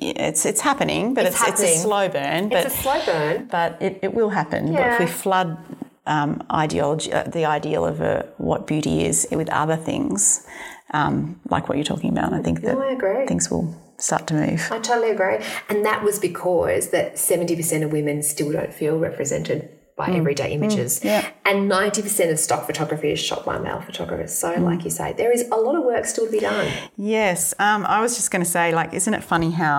It's 0.00 0.46
it's 0.46 0.60
happening, 0.60 1.14
but. 1.14 1.26
It's 1.26 1.40
it's 1.42 1.60
it's, 1.60 1.76
a 1.76 1.78
slow 1.78 2.08
burn. 2.08 2.48
But 2.48 2.66
It's 2.66 2.74
a 2.74 2.78
slow 2.78 3.04
burn. 3.04 3.48
but 3.50 3.80
it, 3.80 3.98
it 4.02 4.14
will 4.14 4.30
happen. 4.30 4.72
But 4.72 4.92
if 4.92 5.00
we 5.00 5.06
flood 5.06 5.58
um, 6.06 6.42
ideology, 6.50 7.12
uh, 7.12 7.24
the 7.24 7.44
ideal 7.44 7.84
of 7.84 8.00
uh, 8.00 8.22
what 8.38 8.66
beauty 8.66 9.04
is 9.04 9.28
with 9.30 9.50
other 9.50 9.76
things, 9.76 10.46
um, 10.92 11.40
like 11.50 11.68
what 11.68 11.76
you're 11.76 11.84
talking 11.84 12.10
about, 12.10 12.32
I 12.32 12.42
think 12.42 12.62
that 12.62 12.76
I 12.76 12.92
agree. 12.92 13.26
things 13.26 13.50
will 13.50 13.74
start 13.98 14.26
to 14.28 14.34
move. 14.34 14.68
I 14.70 14.78
totally 14.78 15.10
agree. 15.10 15.38
And 15.68 15.84
that 15.84 16.02
was 16.02 16.18
because 16.18 16.90
that 16.90 17.14
70% 17.16 17.84
of 17.84 17.92
women 17.92 18.22
still 18.22 18.50
don't 18.50 18.72
feel 18.72 18.98
represented 18.98 19.68
by 20.00 20.08
everyday 20.20 20.48
images. 20.58 20.90
Mm. 21.00 21.04
yeah. 21.04 21.22
And 21.44 21.70
90% 21.70 22.30
of 22.32 22.38
stock 22.38 22.62
photography 22.70 23.10
is 23.16 23.20
shot 23.28 23.44
by 23.44 23.56
male 23.66 23.80
photographers. 23.88 24.32
So, 24.42 24.48
Mm. 24.54 24.64
like 24.70 24.82
you 24.86 24.90
say, 25.00 25.08
there 25.22 25.32
is 25.36 25.42
a 25.56 25.58
lot 25.66 25.74
of 25.78 25.82
work 25.92 26.04
still 26.12 26.26
to 26.26 26.32
be 26.38 26.40
done. 26.50 26.66
Yes, 26.96 27.54
um, 27.66 27.80
I 27.96 28.00
was 28.04 28.12
just 28.18 28.30
going 28.32 28.44
to 28.44 28.50
say, 28.58 28.66
like, 28.80 28.90
isn't 29.00 29.14
it 29.18 29.22
funny 29.34 29.50
how 29.64 29.78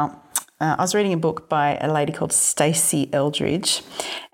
uh, 0.62 0.75
I 0.78 0.82
was 0.88 0.94
reading 0.94 1.13
a 1.13 1.18
book 1.28 1.38
by 1.50 1.68
a 1.88 1.92
lady 1.92 2.13
called 2.13 2.32
Stasi 2.32 3.01
Eldredge, 3.20 3.82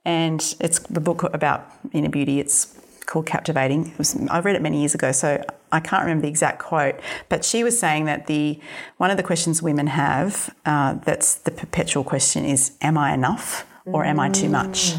and 0.03 0.39
it's 0.59 0.79
the 0.97 0.99
book 1.09 1.23
about 1.39 1.59
inner 1.93 2.09
beauty. 2.09 2.39
It's 2.43 2.59
called 3.05 3.25
Captivating. 3.25 3.81
It 3.91 3.97
was, 3.97 4.09
I 4.29 4.39
read 4.41 4.55
it 4.57 4.61
many 4.61 4.79
years 4.81 4.93
ago, 4.93 5.13
so 5.13 5.41
I 5.71 5.79
can't 5.79 6.03
remember 6.03 6.23
the 6.23 6.27
exact 6.35 6.59
quote. 6.59 6.95
But 7.29 7.45
she 7.45 7.63
was 7.63 7.79
saying 7.79 8.03
that 8.11 8.27
the 8.27 8.59
one 8.97 9.09
of 9.11 9.17
the 9.17 9.23
questions 9.23 9.61
women 9.61 9.87
have, 9.87 10.53
uh, 10.65 10.91
that's 11.07 11.35
the 11.35 11.51
perpetual 11.51 12.03
question, 12.03 12.43
is, 12.43 12.71
"Am 12.81 12.97
I 12.97 13.13
enough 13.13 13.65
or 13.93 14.05
am 14.05 14.19
I 14.19 14.29
too 14.29 14.49
much?" 14.49 14.93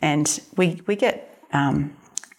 And 0.00 0.40
we 0.56 0.82
we 0.86 0.96
get 0.96 1.14
um, 1.52 1.94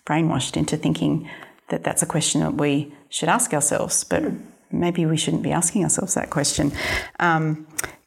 brainwashed 0.06 0.58
into 0.58 0.78
thinking 0.78 1.30
that 1.70 1.84
that's 1.84 2.02
a 2.04 2.06
question 2.06 2.42
that 2.42 2.56
we 2.56 2.94
should 3.10 3.30
ask 3.30 3.54
ourselves, 3.54 4.04
but 4.04 4.24
maybe 4.72 5.06
we 5.06 5.18
shouldn't 5.18 5.44
be 5.44 5.52
asking 5.52 5.84
ourselves 5.84 6.14
that 6.16 6.30
question 6.30 6.72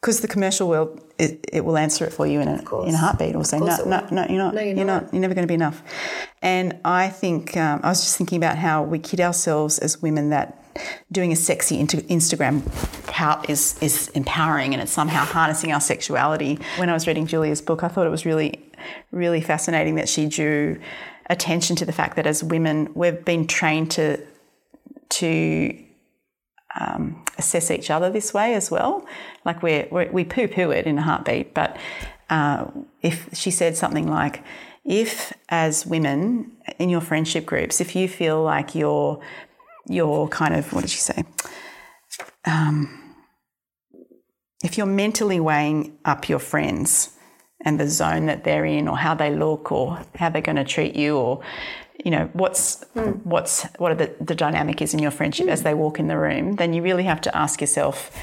because 0.01 0.21
the 0.21 0.29
commercial 0.29 0.69
world 0.69 1.01
it, 1.19 1.45
it 1.53 1.65
will 1.65 1.79
answer 1.79 2.05
it 2.05 2.13
for 2.13 2.27
you 2.27 2.41
in 2.41 2.49
a 2.49 2.83
in 2.83 2.95
a 2.95 2.99
heartbeat. 2.99 3.35
Will 3.35 3.45
say 3.45 3.59
no, 3.59 3.77
no, 3.87 4.07
no, 4.11 4.27
you're 4.29 4.39
not, 4.39 4.55
No, 4.55 4.61
you're, 4.61 4.77
you're 4.77 4.85
not. 4.85 5.05
not. 5.05 5.13
you're 5.15 5.21
never 5.23 5.35
going 5.35 5.47
to 5.47 5.49
be 5.49 5.55
enough. 5.55 5.83
And 6.43 6.79
I 6.85 7.09
think 7.09 7.57
um, 7.57 7.81
I 7.83 7.89
was 7.89 8.01
just 8.01 8.17
thinking 8.19 8.37
about 8.37 8.59
how 8.59 8.83
we 8.83 8.99
kid 8.99 9.21
ourselves 9.21 9.79
as 9.79 10.03
women 10.03 10.31
that 10.31 10.63
doing 11.13 11.33
a 11.33 11.37
sexy 11.37 11.79
Instagram 11.79 12.63
pout 13.07 13.49
is 13.51 13.77
is 13.81 14.09
empowering 14.09 14.73
and 14.73 14.83
it's 14.83 14.93
somehow 14.93 15.25
harnessing 15.25 15.73
our 15.73 15.81
sexuality. 15.81 16.59
When 16.77 16.89
I 16.89 16.93
was 16.93 17.07
reading 17.07 17.27
Julia's 17.27 17.63
book, 17.63 17.83
I 17.83 17.89
thought 17.89 18.07
it 18.07 18.11
was 18.11 18.27
really 18.27 18.63
really 19.11 19.41
fascinating 19.41 19.97
that 19.97 20.09
she 20.09 20.27
drew 20.27 20.79
attention 21.29 21.77
to 21.77 21.85
the 21.85 21.93
fact 21.93 22.17
that 22.17 22.27
as 22.27 22.45
women 22.45 22.91
we've 22.95 23.25
been 23.25 23.47
trained 23.47 23.91
to 23.93 24.25
to 25.09 25.87
um, 26.79 27.25
assess 27.39 27.71
each 27.71 27.91
other 27.91 28.11
this 28.11 28.35
way 28.35 28.55
as 28.55 28.71
well. 28.71 29.07
Like 29.45 29.63
we're, 29.63 29.89
we're, 29.91 30.11
we 30.11 30.25
poo 30.25 30.49
poo 30.49 30.71
it 30.71 30.87
in 30.87 30.99
a 30.99 31.03
heartbeat, 31.03 31.55
but 31.55 31.77
uh, 32.31 32.67
if 33.03 33.29
she 33.35 33.51
said 33.51 33.77
something 33.77 34.09
like, 34.09 34.43
if 34.85 35.33
as 35.49 35.87
women 35.87 36.53
in 36.79 36.89
your 36.89 37.01
friendship 37.01 37.45
groups, 37.47 37.81
if 37.81 37.97
you 37.97 38.09
feel 38.09 38.43
like 38.43 38.75
you're, 38.75 39.21
you're 39.89 40.29
kind 40.29 40.55
of, 40.55 40.73
what 40.73 40.83
did 40.83 40.91
she 40.91 40.99
say? 41.01 41.25
Um, 42.45 43.15
if 44.65 44.77
you're 44.79 44.87
mentally 44.87 45.41
weighing 45.41 45.99
up 46.05 46.29
your 46.29 46.39
friends 46.39 47.11
and 47.65 47.79
the 47.81 47.89
zone 47.89 48.27
that 48.27 48.45
they're 48.45 48.65
in 48.65 48.89
or 48.89 48.97
how 48.99 49.15
they 49.15 49.35
look 49.35 49.71
or 49.73 50.01
how 50.17 50.29
they're 50.31 50.43
going 50.43 50.57
to 50.57 50.65
treat 50.65 50.95
you 50.95 51.17
or 51.17 51.43
you 52.05 52.11
know 52.11 52.29
what's 52.35 52.85
what's 53.25 53.65
what 53.79 53.91
are 53.91 53.95
the, 53.95 54.15
the 54.21 54.35
dynamic 54.35 54.83
is 54.83 54.93
in 54.93 55.01
your 55.01 55.11
friendship 55.11 55.49
as 55.49 55.63
they 55.63 55.73
walk 55.73 55.99
in 55.99 56.09
the 56.09 56.17
room 56.19 56.57
then 56.57 56.73
you 56.75 56.83
really 56.83 57.05
have 57.05 57.21
to 57.23 57.35
ask 57.35 57.61
yourself 57.61 58.15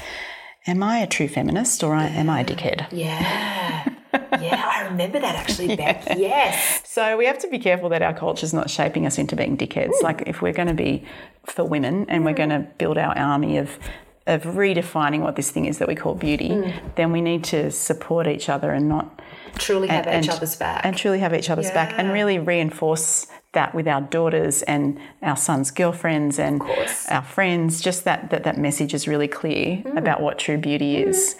am 0.66 0.80
i 0.82 0.98
a 0.98 1.06
true 1.08 1.26
feminist 1.26 1.82
or 1.82 1.94
am 1.94 2.30
i 2.30 2.40
a 2.40 2.44
dickhead 2.44 2.86
Yeah. 2.92 3.93
Yeah, 4.44 4.72
I 4.76 4.84
remember 4.84 5.20
that 5.20 5.34
actually, 5.34 5.76
Bec. 5.76 6.04
Yes. 6.16 6.82
so 6.84 7.16
we 7.16 7.26
have 7.26 7.38
to 7.38 7.48
be 7.48 7.58
careful 7.58 7.88
that 7.90 8.02
our 8.02 8.14
culture 8.14 8.44
is 8.44 8.52
not 8.52 8.70
shaping 8.70 9.06
us 9.06 9.18
into 9.18 9.36
being 9.36 9.56
dickheads 9.56 9.98
hmm. 9.98 10.04
like 10.04 10.22
if 10.26 10.42
we're 10.42 10.52
going 10.52 10.68
to 10.68 10.74
be 10.74 11.04
for 11.46 11.64
women 11.64 12.06
and 12.08 12.24
we're 12.24 12.32
hmm. 12.32 12.36
going 12.36 12.50
to 12.50 12.66
build 12.78 12.98
our 12.98 13.16
army 13.16 13.58
of 13.58 13.78
of 14.26 14.42
redefining 14.44 15.20
what 15.20 15.36
this 15.36 15.50
thing 15.50 15.66
is 15.66 15.76
that 15.78 15.88
we 15.88 15.94
call 15.94 16.14
beauty 16.14 16.48
hmm. 16.48 16.70
then 16.96 17.12
we 17.12 17.20
need 17.20 17.44
to 17.44 17.70
support 17.70 18.26
each 18.26 18.48
other 18.48 18.70
and 18.70 18.88
not 18.88 19.20
Truly 19.56 19.88
have 19.88 20.06
and- 20.06 20.24
each 20.24 20.30
other's 20.30 20.56
back. 20.56 20.84
and 20.84 20.96
truly 20.96 21.18
have 21.20 21.34
each 21.34 21.50
other's 21.50 21.70
back 21.70 21.94
and 21.96 22.12
really 22.12 22.38
reinforce 22.38 23.26
that 23.52 23.74
with 23.74 23.86
our 23.88 24.00
daughters 24.00 24.62
and 24.62 24.98
our 25.22 25.36
sons' 25.36 25.70
girlfriends 25.70 26.38
and 26.38 26.60
our 27.08 27.22
friends. 27.22 27.80
Just 27.80 28.04
that 28.04 28.30
that, 28.30 28.44
that 28.44 28.58
message 28.58 28.92
is 28.92 29.08
really 29.08 29.28
clear 29.28 29.76
Mm. 29.84 29.96
about 29.96 30.20
what 30.20 30.38
true 30.38 30.58
beauty 30.58 30.96
is. 30.96 31.36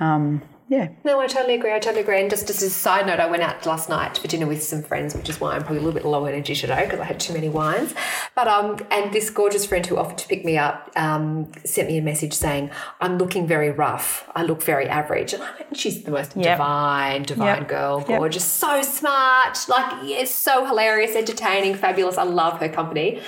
Um, 0.00 0.42
yeah. 0.68 0.88
No, 1.04 1.18
I 1.20 1.26
totally 1.26 1.54
agree. 1.54 1.72
I 1.72 1.78
totally 1.78 2.02
agree. 2.02 2.20
And 2.20 2.28
just, 2.30 2.46
just 2.46 2.62
as 2.62 2.68
a 2.68 2.70
side 2.70 3.06
note, 3.06 3.20
I 3.20 3.26
went 3.26 3.42
out 3.42 3.64
last 3.66 3.88
night 3.88 4.18
for 4.18 4.28
dinner 4.28 4.46
with 4.46 4.62
some 4.62 4.82
friends, 4.82 5.14
which 5.14 5.28
is 5.28 5.40
why 5.40 5.54
I'm 5.54 5.60
probably 5.62 5.78
a 5.78 5.80
little 5.80 5.94
bit 5.98 6.04
low 6.06 6.24
energy 6.26 6.54
today 6.54 6.84
because 6.84 7.00
I 7.00 7.04
had 7.04 7.18
too 7.18 7.32
many 7.32 7.48
wines. 7.48 7.94
But 8.34 8.48
um, 8.48 8.78
and 8.90 9.12
this 9.12 9.30
gorgeous 9.30 9.64
friend 9.66 9.84
who 9.86 9.96
offered 9.96 10.18
to 10.18 10.28
pick 10.28 10.44
me 10.44 10.58
up 10.58 10.90
um, 10.96 11.50
sent 11.64 11.88
me 11.88 11.98
a 11.98 12.02
message 12.02 12.34
saying, 12.34 12.70
"I'm 13.00 13.18
looking 13.18 13.46
very 13.46 13.70
rough. 13.70 14.28
I 14.36 14.42
look 14.42 14.62
very 14.62 14.86
average." 14.88 15.32
And 15.32 15.42
I 15.42 15.50
went, 15.58 15.76
she's 15.76 16.02
the 16.04 16.10
most 16.10 16.36
Yep. 16.36 16.44
divine, 16.58 17.22
divine 17.22 17.58
Yep. 17.60 17.68
girl, 17.68 18.04
Yep. 18.08 18.18
gorgeous, 18.18 18.44
so 18.44 18.82
smart, 18.82 19.58
like 19.68 19.92
yes, 20.04 20.30
so 20.34 20.64
hilarious, 20.66 21.16
entertaining, 21.16 21.74
fabulous. 21.74 22.18
I 22.18 22.24
love 22.24 22.60
her 22.60 22.68
company. 22.68 23.20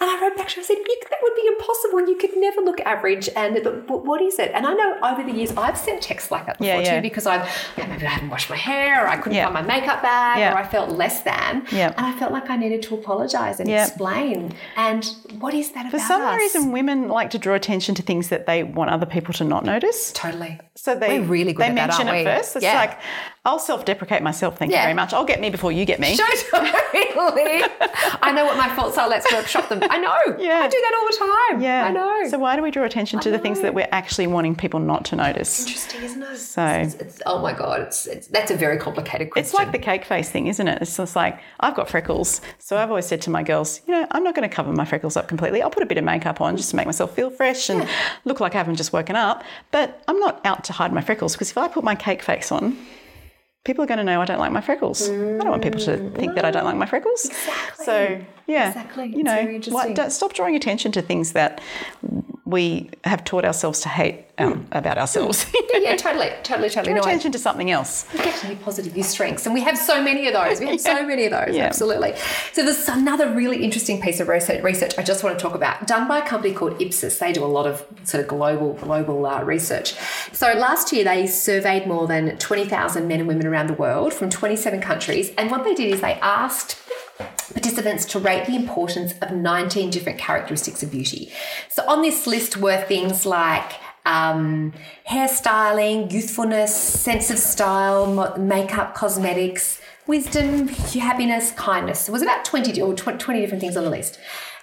And 0.00 0.10
I 0.10 0.20
wrote 0.20 0.36
back 0.36 0.48
to 0.48 0.56
her. 0.56 0.60
I 0.60 0.64
said, 0.64 0.76
you, 0.78 1.00
"That 1.10 1.18
would 1.22 1.34
be 1.34 1.46
impossible. 1.46 2.08
You 2.08 2.16
could 2.16 2.36
never 2.36 2.60
look 2.60 2.80
average." 2.80 3.28
And 3.36 3.62
but 3.86 4.04
what 4.04 4.20
is 4.20 4.38
it? 4.38 4.50
And 4.54 4.66
I 4.66 4.74
know 4.74 4.98
over 5.02 5.22
the 5.22 5.32
years 5.32 5.52
I've 5.56 5.78
sent 5.78 6.02
texts 6.02 6.30
like 6.30 6.46
that 6.46 6.58
before 6.58 6.82
Yeah, 6.82 6.87
yeah. 6.88 6.96
too 6.96 7.02
because 7.02 7.26
I've 7.26 7.48
yeah, 7.76 7.86
maybe 7.86 8.06
I 8.06 8.10
hadn't 8.10 8.30
washed 8.30 8.50
my 8.50 8.56
hair, 8.56 9.04
or 9.04 9.08
I 9.08 9.16
couldn't 9.16 9.36
Yeah. 9.36 9.44
find 9.50 9.66
my 9.66 9.74
makeup 9.74 10.02
bag, 10.02 10.38
Yeah. 10.38 10.52
or 10.54 10.58
I 10.58 10.64
felt 10.66 10.90
less 10.90 11.22
than, 11.22 11.66
Yeah. 11.70 11.92
and 11.96 12.06
I 12.06 12.12
felt 12.18 12.32
like 12.32 12.50
I 12.50 12.56
needed 12.56 12.82
to 12.82 12.94
apologise 12.94 13.60
and 13.60 13.68
explain. 13.70 14.54
And 14.76 15.04
what 15.38 15.54
is 15.54 15.70
that 15.72 15.82
about? 15.86 15.92
For 15.92 15.98
some 15.98 16.22
us? 16.22 16.36
reason, 16.36 16.72
women 16.72 17.08
like 17.08 17.30
to 17.30 17.38
draw 17.38 17.54
attention 17.54 17.94
to 17.96 18.02
things 18.02 18.28
that 18.28 18.46
they 18.46 18.62
want 18.62 18.90
other 18.90 19.06
people 19.06 19.32
to 19.34 19.44
not 19.44 19.64
notice. 19.64 20.12
totally. 20.12 20.58
So 20.74 20.94
they 20.94 21.18
We're 21.20 21.26
really 21.26 21.52
good 21.52 21.62
they 21.64 21.68
at 21.70 21.74
that, 21.74 21.86
mention 21.88 22.08
aren't 22.08 22.20
it 22.26 22.36
first. 22.38 22.56
It's 22.56 22.64
like 22.64 22.98
I'll 23.48 23.58
self-deprecate 23.58 24.22
myself. 24.22 24.58
Thank 24.58 24.72
you 24.72 24.76
very 24.76 24.92
much. 24.92 25.14
I'll 25.14 25.24
get 25.24 25.40
me 25.40 25.48
before 25.48 25.72
you 25.72 25.86
get 25.86 25.98
me. 25.98 26.18
Totally. 26.18 27.62
I 28.20 28.30
know 28.30 28.44
what 28.44 28.58
my 28.58 28.68
faults 28.76 28.98
are. 28.98 29.08
Let's 29.08 29.32
workshop 29.32 29.70
them. 29.70 29.80
I 29.88 29.96
know. 29.96 30.36
Yeah. 30.38 30.58
I 30.64 30.68
do 30.68 30.78
that 30.78 30.94
all 30.98 31.06
the 31.06 31.52
time. 31.56 31.62
Yeah, 31.62 31.86
I 31.86 31.90
know. 31.90 32.28
So 32.28 32.38
why 32.38 32.56
do 32.56 32.62
we 32.62 32.70
draw 32.70 32.84
attention 32.84 33.20
to 33.20 33.30
the 33.30 33.38
things 33.38 33.62
that 33.62 33.72
we're 33.72 33.88
actually 33.90 34.26
wanting 34.26 34.54
people 34.54 34.80
not 34.80 35.06
to 35.06 35.16
notice? 35.16 35.60
interesting, 35.60 36.02
isn't 36.02 36.22
it? 36.22 36.36
So 36.36 36.62
It's, 36.62 36.94
it's, 36.96 37.22
oh 37.24 37.40
my 37.40 37.54
god, 37.54 37.80
it's, 37.80 38.06
it's 38.06 38.26
that's 38.26 38.50
a 38.50 38.54
very 38.56 38.76
complicated 38.76 39.30
question. 39.30 39.46
It's 39.46 39.54
like 39.54 39.72
the 39.72 39.78
cake 39.78 40.04
face 40.04 40.28
thing, 40.28 40.48
isn't 40.48 40.68
it? 40.68 40.82
It's 40.82 40.94
just 40.98 41.16
like 41.16 41.40
I've 41.58 41.74
got 41.74 41.88
freckles, 41.88 42.42
so 42.58 42.76
I've 42.76 42.90
always 42.90 43.06
said 43.06 43.22
to 43.22 43.30
my 43.30 43.42
girls, 43.42 43.80
you 43.86 43.94
know, 43.94 44.06
I'm 44.10 44.24
not 44.24 44.34
going 44.34 44.46
to 44.48 44.54
cover 44.54 44.70
my 44.74 44.84
freckles 44.84 45.16
up 45.16 45.26
completely. 45.26 45.62
I'll 45.62 45.70
put 45.70 45.82
a 45.82 45.86
bit 45.86 45.96
of 45.96 46.04
makeup 46.04 46.42
on 46.42 46.58
just 46.58 46.68
to 46.70 46.76
make 46.76 46.84
myself 46.84 47.14
feel 47.14 47.30
fresh 47.30 47.70
and 47.70 47.88
look 48.26 48.40
like 48.40 48.54
I 48.54 48.58
haven't 48.58 48.76
just 48.76 48.92
woken 48.92 49.16
up. 49.16 49.42
But 49.70 50.02
I'm 50.06 50.20
not 50.20 50.44
out 50.44 50.64
to 50.64 50.74
hide 50.74 50.92
my 50.92 51.00
freckles 51.00 51.32
because 51.32 51.50
if 51.50 51.56
I 51.56 51.66
put 51.68 51.82
my 51.82 51.94
cake 51.94 52.22
face 52.22 52.52
on, 52.52 52.76
people 53.64 53.84
are 53.84 53.86
going 53.86 53.98
to 53.98 54.04
know 54.04 54.20
I 54.20 54.24
don't 54.24 54.38
like 54.38 54.52
my 54.52 54.60
freckles. 54.60 55.08
I 55.08 55.12
don't 55.14 55.50
want 55.50 55.62
people 55.62 55.80
to 55.80 55.96
think 56.10 56.34
that 56.36 56.44
I 56.44 56.50
don't 56.50 56.64
like 56.64 56.76
my 56.76 56.86
freckles. 56.86 57.26
Exactly. 57.26 57.84
So 57.84 58.20
yeah, 58.46 58.68
Exactly. 58.68 59.06
You 59.14 59.22
know, 59.24 59.60
why- 59.68 60.08
stop 60.08 60.32
drawing 60.32 60.56
attention 60.56 60.92
to 60.92 61.02
things 61.02 61.32
that 61.32 61.60
we 62.46 62.90
have 63.04 63.24
taught 63.24 63.44
ourselves 63.44 63.80
to 63.80 63.88
hate 63.90 64.24
um, 64.38 64.66
about 64.72 64.98
ourselves. 64.98 65.46
yeah, 65.72 65.78
yeah, 65.80 65.96
totally, 65.96 66.30
totally, 66.42 66.70
totally. 66.70 66.94
No, 66.94 67.00
I- 67.00 67.08
attention 67.08 67.32
to 67.32 67.38
something 67.38 67.70
else. 67.70 68.04
Definitely 68.14 68.56
positive 68.64 68.96
use 68.96 69.08
strengths. 69.08 69.46
And 69.46 69.54
we 69.54 69.60
have 69.62 69.76
so 69.76 70.02
many 70.02 70.26
of 70.28 70.34
those. 70.34 70.60
We 70.60 70.66
have 70.68 70.80
so 70.80 71.04
many 71.06 71.24
of 71.26 71.32
those, 71.32 71.56
Yeah. 71.56 71.64
absolutely. 71.64 72.14
So 72.52 72.64
there's 72.64 72.88
another 72.88 73.30
really 73.32 73.62
interesting 73.64 74.00
piece 74.00 74.20
of 74.20 74.28
research, 74.28 74.62
research 74.62 74.94
I 74.98 75.02
just 75.02 75.22
want 75.24 75.38
to 75.38 75.42
talk 75.42 75.54
about, 75.54 75.86
done 75.86 76.06
by 76.08 76.18
a 76.18 76.26
company 76.26 76.54
called 76.54 76.80
Ipsos. 76.80 77.18
They 77.18 77.32
do 77.32 77.44
a 77.44 77.46
lot 77.46 77.66
of 77.66 77.84
sort 78.04 78.22
of 78.22 78.28
global 78.28 78.74
global 78.74 79.26
uh, 79.26 79.42
research. 79.42 79.94
So 80.32 80.52
last 80.54 80.92
year 80.92 81.04
they 81.04 81.26
surveyed 81.26 81.86
more 81.86 82.06
than 82.06 82.36
20,000 82.38 83.06
men 83.08 83.20
and 83.20 83.28
women 83.28 83.46
around 83.46 83.66
the 83.68 83.74
world 83.74 84.12
from 84.14 84.30
27 84.30 84.80
countries. 84.80 85.30
And 85.36 85.50
what 85.50 85.64
they 85.64 85.74
did 85.74 85.92
is 85.92 86.00
they 86.00 86.14
asked 86.14 86.76
participants 87.52 88.04
to 88.06 88.18
rate 88.18 88.46
the 88.46 88.54
importance 88.54 89.12
of 89.22 89.32
19 89.32 89.90
different 89.90 90.18
characteristics 90.18 90.82
of 90.82 90.90
beauty. 90.90 91.32
So 91.68 91.82
on 91.88 92.02
this 92.02 92.26
list 92.26 92.56
were 92.56 92.80
things 92.82 93.24
like 93.26 93.72
um, 94.08 94.72
hairstyling, 95.08 96.10
youthfulness, 96.10 96.74
sense 96.74 97.30
of 97.30 97.38
style, 97.38 98.36
makeup, 98.38 98.94
cosmetics, 98.94 99.80
wisdom, 100.06 100.68
happiness, 100.68 101.52
kindness. 101.52 102.08
It 102.08 102.12
was 102.12 102.22
about 102.22 102.44
20 102.44 102.80
or 102.80 102.94
20 102.94 103.40
different 103.40 103.60
things 103.60 103.76
on 103.76 103.84
the 103.84 103.90
list. 103.90 104.18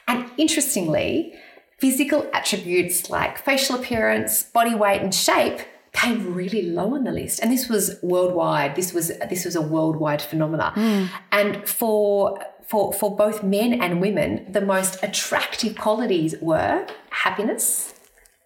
And 0.08 0.30
interestingly, 0.38 1.36
physical 1.78 2.28
attributes 2.34 3.10
like 3.10 3.38
facial 3.38 3.76
appearance, 3.76 4.44
body 4.44 4.74
weight, 4.74 5.02
and 5.02 5.14
shape 5.14 5.60
came 5.94 6.34
really 6.34 6.64
low 6.64 6.96
on 6.96 7.04
the 7.04 7.12
list. 7.12 7.40
And 7.42 7.52
this 7.52 7.70
was 7.70 7.98
worldwide. 8.02 8.76
This 8.76 8.94
was 8.94 9.12
this 9.30 9.46
was 9.46 9.56
a 9.56 9.62
worldwide 9.62 10.22
phenomena. 10.22 10.74
And 11.32 11.68
for 11.68 12.40
for 12.64 12.92
for 12.94 13.16
both 13.16 13.44
men 13.44 13.82
and 13.82 14.02
women, 14.02 14.46
the 14.52 14.62
most 14.62 15.02
attractive 15.04 15.78
qualities 15.78 16.36
were 16.42 16.86
happiness, 17.12 17.95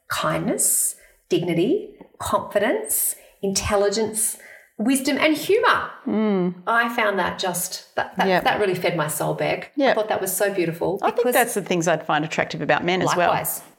kindness, 0.10 0.96
dignity, 1.30 1.96
confidence, 2.18 3.16
intelligence, 3.42 4.38
wisdom, 4.78 5.18
and 5.18 5.36
humor. 5.36 5.90
Mm. 6.06 6.56
I 6.68 6.94
found 6.96 7.18
that 7.20 7.40
just 7.40 7.96
that 7.96 8.16
that, 8.18 8.28
Yep. 8.28 8.44
that 8.44 8.60
really 8.60 8.76
fed 8.76 8.98
my 8.98 9.08
soul 9.08 9.34
back. 9.34 9.72
I 9.80 9.94
thought 9.94 10.10
that 10.10 10.22
was 10.22 10.36
so 10.36 10.54
beautiful. 10.54 11.00
I 11.02 11.12
think 11.12 11.32
that's 11.32 11.54
the 11.54 11.62
things 11.62 11.88
I'd 11.88 12.06
find 12.06 12.26
attractive 12.26 12.62
about 12.62 12.84
men 12.84 13.02
as 13.02 13.16
well. 13.16 13.32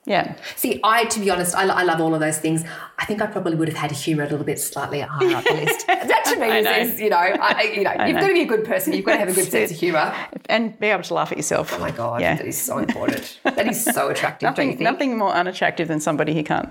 Yeah. 0.06 0.34
See, 0.56 0.80
I, 0.82 1.04
to 1.04 1.20
be 1.20 1.30
honest, 1.30 1.54
I, 1.54 1.66
I 1.68 1.82
love 1.82 2.00
all 2.00 2.14
of 2.14 2.20
those 2.20 2.38
things. 2.38 2.64
I 2.98 3.04
think 3.04 3.20
I 3.20 3.26
probably 3.26 3.54
would 3.54 3.68
have 3.68 3.76
had 3.76 3.90
a 3.92 3.94
humour 3.94 4.22
a 4.24 4.28
little 4.28 4.46
bit 4.46 4.58
slightly 4.58 5.00
higher 5.00 5.36
up 5.36 5.44
the 5.44 5.52
list. 5.64 5.86
That 5.86 6.24
to 6.32 6.36
me 6.40 6.46
is, 6.48 6.92
is, 6.94 7.00
you 7.00 7.10
know, 7.10 7.16
I, 7.18 7.72
you 7.74 7.84
know, 7.84 7.92
you've 8.06 8.14
know. 8.16 8.20
got 8.22 8.28
to 8.28 8.32
be 8.34 8.40
a 8.42 8.46
good 8.46 8.64
person. 8.64 8.92
You've 8.94 9.04
got 9.04 9.12
to 9.12 9.18
have 9.18 9.28
a 9.28 9.32
good 9.34 9.44
sense 9.50 9.70
of 9.70 9.76
humour. 9.78 10.14
And 10.48 10.78
be 10.80 10.86
able 10.86 11.02
to 11.02 11.14
laugh 11.14 11.30
at 11.32 11.36
yourself. 11.38 11.72
Oh 11.74 11.78
my 11.78 11.90
god, 11.90 12.22
Yeah. 12.22 12.36
that 12.36 12.46
is 12.46 12.60
so 12.60 12.78
important. 12.78 13.38
That 13.44 13.68
is 13.68 13.84
so 13.84 14.08
attractive. 14.08 14.46
Nothing, 14.48 14.68
think? 14.70 14.80
nothing 14.80 15.18
more 15.18 15.32
unattractive 15.32 15.86
than 15.88 16.00
somebody 16.00 16.34
who 16.34 16.42
can't 16.42 16.70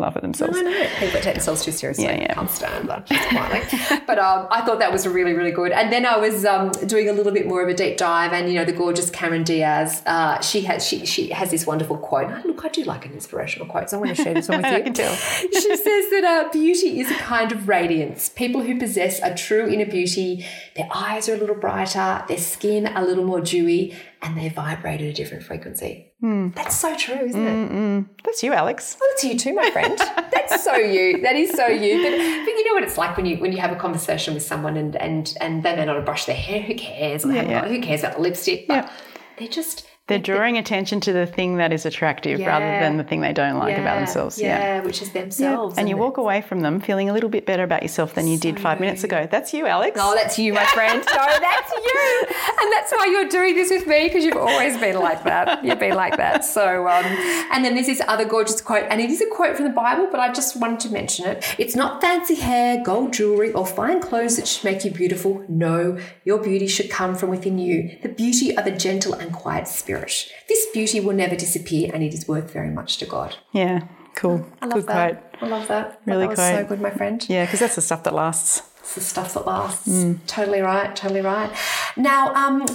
laugh 0.00 0.16
at 0.16 0.22
themselves. 0.22 0.58
I 0.58 0.62
know 0.62 0.88
people 0.98 1.20
take 1.20 1.34
themselves 1.34 1.64
too 1.64 1.72
seriously. 1.72 2.04
Yeah, 2.04 2.20
yeah. 2.20 2.34
Can't 2.34 2.50
stand 2.50 2.88
that. 2.88 3.06
Quietly. 3.06 4.00
but 4.06 4.18
um, 4.18 4.48
I 4.50 4.62
thought 4.62 4.78
that 4.78 4.92
was 4.92 5.06
really, 5.06 5.32
really 5.32 5.50
good. 5.50 5.72
And 5.72 5.92
then 5.92 6.06
I 6.06 6.16
was 6.16 6.44
um, 6.44 6.70
doing 6.86 7.08
a 7.08 7.12
little 7.12 7.32
bit 7.32 7.46
more 7.46 7.62
of 7.62 7.68
a 7.68 7.74
deep 7.74 7.96
dive, 7.96 8.32
and 8.32 8.48
you 8.48 8.54
know, 8.54 8.64
the 8.64 8.72
gorgeous 8.72 9.10
Cameron 9.10 9.44
Diaz. 9.44 10.02
Uh, 10.06 10.40
she 10.40 10.62
has 10.62 10.86
she 10.86 11.06
she 11.06 11.28
has 11.30 11.50
this 11.50 11.66
wonderful 11.66 11.96
quote. 11.98 12.30
And 12.30 12.44
look, 12.44 12.64
I 12.64 12.68
do 12.68 12.84
like 12.84 13.06
an 13.06 13.12
inspirational 13.12 13.66
quote, 13.66 13.90
so 13.90 13.96
I'm 13.96 14.04
going 14.04 14.14
to 14.14 14.22
share 14.22 14.34
this 14.34 14.48
one 14.48 14.62
with 14.62 14.66
you. 14.70 14.76
I 14.76 14.80
can 14.80 14.94
tell. 14.94 15.14
she 15.14 15.76
says 15.76 16.10
that 16.10 16.24
uh, 16.24 16.50
beauty 16.50 17.00
is 17.00 17.10
a 17.10 17.14
kind 17.16 17.52
of 17.52 17.68
radiance. 17.68 18.28
People 18.28 18.62
who 18.62 18.78
possess 18.78 19.20
a 19.22 19.34
true 19.34 19.68
inner 19.68 19.86
beauty, 19.86 20.44
their 20.76 20.88
eyes 20.92 21.28
are 21.28 21.34
a 21.34 21.38
little 21.38 21.56
brighter, 21.56 22.24
their 22.28 22.38
skin 22.38 22.86
a 22.86 23.04
little 23.04 23.24
more 23.24 23.40
dewy, 23.40 23.94
and 24.22 24.36
they 24.36 24.48
vibrate 24.50 25.00
at 25.00 25.06
a 25.06 25.12
different 25.12 25.42
frequency. 25.44 26.12
Hmm. 26.20 26.48
That's 26.50 26.78
so 26.78 26.94
true, 26.96 27.14
isn't 27.16 27.46
it? 27.46 28.04
That's 28.24 28.42
you, 28.42 28.52
Alex. 28.52 28.96
Well, 29.00 29.08
that's 29.12 29.24
you 29.24 29.38
too, 29.38 29.54
my 29.54 29.70
friend. 29.70 29.96
That's 30.32 30.62
so 30.62 30.74
you. 30.76 31.20
That 31.22 31.36
is 31.36 31.50
so 31.52 31.66
you. 31.66 31.96
But, 32.02 32.10
but 32.10 32.50
you 32.50 32.64
know 32.68 32.74
what 32.74 32.82
it's 32.82 32.98
like 32.98 33.16
when 33.16 33.26
you 33.26 33.36
when 33.38 33.52
you 33.52 33.58
have 33.58 33.72
a 33.72 33.76
conversation 33.76 34.34
with 34.34 34.42
someone 34.42 34.76
and 34.76 34.96
and 34.96 35.34
and 35.40 35.62
they 35.62 35.74
may 35.76 35.84
not 35.84 35.96
have 35.96 36.04
brushed 36.04 36.26
their 36.26 36.36
hair. 36.36 36.60
Who 36.60 36.74
cares? 36.74 37.22
They 37.22 37.34
yeah. 37.34 37.66
Who 37.66 37.80
cares 37.80 38.00
about 38.00 38.16
the 38.16 38.22
lipstick? 38.22 38.66
But 38.68 38.84
Yeah. 38.84 38.90
they're 39.38 39.48
just 39.48 39.86
They're 40.08 40.18
drawing 40.18 40.58
attention 40.58 41.00
to 41.02 41.12
the 41.12 41.24
thing 41.24 41.58
that 41.58 41.72
is 41.72 41.86
attractive 41.86 42.40
rather 42.40 42.64
than 42.64 42.96
the 42.96 43.04
thing 43.04 43.20
they 43.20 43.32
don't 43.32 43.58
like 43.58 43.78
about 43.78 43.94
themselves. 43.98 44.40
Yeah, 44.40 44.58
Yeah. 44.78 44.80
which 44.82 45.02
is 45.02 45.12
themselves. 45.12 45.78
And 45.78 45.88
you 45.88 45.96
walk 45.96 46.16
away 46.16 46.40
from 46.40 46.62
them 46.62 46.80
feeling 46.80 47.08
a 47.08 47.12
little 47.12 47.30
bit 47.30 47.46
better 47.46 47.62
about 47.62 47.82
yourself 47.82 48.14
than 48.14 48.26
you 48.26 48.36
did 48.36 48.58
five 48.58 48.80
minutes 48.80 49.04
ago. 49.04 49.28
That's 49.30 49.54
you, 49.54 49.66
Alex. 49.68 49.96
Oh, 50.02 50.12
that's 50.16 50.36
you, 50.36 50.52
my 50.52 50.64
friend. 50.64 51.04
No, 51.20 51.26
that's 51.38 51.70
you. 51.72 52.22
And 52.60 52.72
that's 52.72 52.90
why 52.92 53.06
you're 53.06 53.28
doing 53.28 53.54
this 53.54 53.70
with 53.70 53.86
me 53.86 54.04
because 54.08 54.24
you've 54.24 54.36
always 54.36 54.76
been 54.78 54.98
like 54.98 55.22
that. 55.24 55.62
You've 55.64 55.78
been 55.78 55.94
like 55.94 56.16
that. 56.16 56.44
So, 56.44 56.88
um, 56.88 57.04
and 57.52 57.64
then 57.64 57.74
there's 57.74 57.86
this 57.86 58.00
other 58.08 58.24
gorgeous 58.24 58.60
quote, 58.60 58.86
and 58.90 59.00
it 59.00 59.10
is 59.10 59.20
a 59.20 59.26
quote 59.30 59.54
from 59.54 59.66
the 59.66 59.72
Bible, 59.72 60.08
but 60.10 60.18
I 60.18 60.32
just 60.32 60.56
wanted 60.60 60.80
to 60.80 60.90
mention 60.90 61.26
it. 61.26 61.54
It's 61.58 61.76
not 61.76 62.00
fancy 62.00 62.34
hair, 62.34 62.82
gold 62.82 63.12
jewelry, 63.12 63.52
or 63.52 63.64
fine 63.66 64.00
clothes 64.00 64.36
that 64.38 64.48
should 64.48 64.64
make 64.64 64.84
you 64.84 64.90
beautiful. 64.90 65.44
No, 65.48 65.98
your 66.24 66.38
beauty 66.42 66.66
should 66.66 66.90
come 66.90 67.14
from 67.14 67.30
within 67.30 67.58
you. 67.60 67.96
The 68.02 68.08
beauty 68.08 68.56
of 68.56 68.66
a 68.66 68.72
gentle 68.76 69.12
and 69.14 69.32
quiet 69.32 69.68
spirit. 69.68 69.99
This 70.48 70.66
beauty 70.72 71.00
will 71.00 71.14
never 71.14 71.36
disappear, 71.36 71.90
and 71.92 72.02
it 72.02 72.14
is 72.14 72.26
worth 72.28 72.52
very 72.52 72.70
much 72.70 72.96
to 72.98 73.06
God. 73.06 73.36
Yeah, 73.52 73.86
cool. 74.14 74.46
I 74.62 74.66
love 74.66 74.74
Good 74.74 74.86
that. 74.88 75.38
quote. 75.38 75.42
I 75.42 75.46
love 75.56 75.68
that. 75.68 76.00
Really 76.04 76.20
that 76.26 76.30
was 76.30 76.38
so 76.38 76.64
good, 76.64 76.80
my 76.80 76.90
friend. 76.90 77.24
Yeah, 77.28 77.44
because 77.44 77.60
that's 77.60 77.76
the 77.76 77.82
stuff 77.82 78.02
that 78.04 78.14
lasts. 78.14 78.62
It's 78.80 78.94
the 78.94 79.00
stuff 79.00 79.34
that 79.34 79.46
lasts. 79.46 79.88
Mm. 79.88 80.18
Totally 80.26 80.60
right. 80.60 80.94
Totally 80.96 81.20
right. 81.20 81.50
Now, 81.96 82.34
um, 82.34 82.66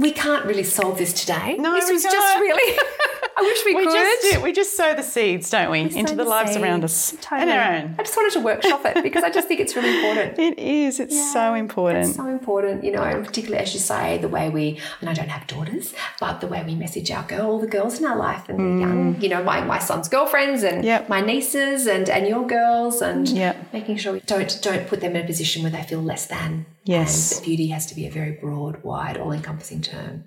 we 0.00 0.12
can't 0.12 0.44
really 0.44 0.64
solve 0.64 0.98
this 0.98 1.12
today. 1.12 1.56
No, 1.58 1.72
this 1.72 1.88
we 1.88 1.94
was 1.94 2.02
just 2.02 2.16
can't. 2.16 2.40
really. 2.40 2.78
I 3.34 3.40
wish 3.40 3.64
we, 3.64 3.74
We 3.74 3.86
could. 3.86 3.94
just, 3.94 4.42
we 4.42 4.52
just 4.52 4.76
sow 4.76 4.94
the 4.94 5.02
seeds, 5.02 5.48
don't 5.48 5.70
we, 5.70 5.88
Sow 5.90 5.98
into 5.98 6.14
the, 6.14 6.22
lives 6.24 6.54
around 6.54 6.84
us. 6.84 7.12
Totally. 7.22 7.50
and 7.50 7.50
our 7.50 7.72
own. 7.78 7.94
I 7.98 8.02
just 8.02 8.14
wanted 8.14 8.32
to 8.34 8.40
workshop 8.40 8.84
it 8.84 9.02
because 9.02 9.24
I 9.24 9.30
just 9.30 9.48
think 9.48 9.58
it's 9.60 9.74
really 9.74 9.96
important. 9.96 10.38
It 10.52 10.58
is. 10.58 11.00
It's 11.00 11.32
so 11.32 11.54
important. 11.54 12.08
It's 12.08 12.16
so 12.16 12.26
important, 12.26 12.84
you 12.84 12.92
know, 12.92 13.22
particularly 13.24 13.62
as 13.62 13.72
you 13.72 13.80
say, 13.80 14.18
the 14.18 14.28
way 14.28 14.50
we, 14.50 14.78
and 15.00 15.08
I 15.08 15.14
don't 15.14 15.30
have 15.30 15.46
daughters, 15.46 15.94
but 16.20 16.40
the 16.42 16.46
way 16.46 16.62
we 16.64 16.74
message 16.74 17.10
our 17.10 17.22
girl, 17.22 17.46
all 17.52 17.58
the 17.58 17.66
girls 17.66 17.98
in 17.98 18.04
our 18.04 18.16
life 18.16 18.48
and 18.50 18.58
the 18.58 18.86
young, 18.86 19.20
you 19.20 19.30
know, 19.30 19.42
my, 19.42 19.62
my 19.62 19.78
son's 19.78 20.08
girlfriends 20.08 20.62
and 20.62 20.82
Mm. 20.82 20.84
Yep. 20.84 21.08
my 21.08 21.20
nieces 21.20 21.86
and, 21.86 22.08
and 22.10 22.26
your 22.26 22.46
girls 22.46 23.00
and 23.02 23.28
Yep. 23.28 23.72
making 23.72 23.96
sure 23.96 24.12
we 24.12 24.20
don't, 24.20 24.58
don't 24.62 24.86
put 24.88 25.00
them 25.00 25.16
in 25.16 25.22
a 25.22 25.26
position 25.26 25.62
where 25.62 25.70
they 25.72 25.82
feel 25.82 26.02
less 26.02 26.26
than. 26.26 26.66
Yes. 26.84 27.36
And 27.36 27.44
beauty 27.46 27.68
has 27.68 27.86
to 27.86 27.94
be 27.94 28.06
a 28.06 28.10
very 28.10 28.32
broad, 28.32 28.82
wide, 28.82 29.16
all 29.16 29.32
encompassing 29.32 29.82
term. 29.82 30.24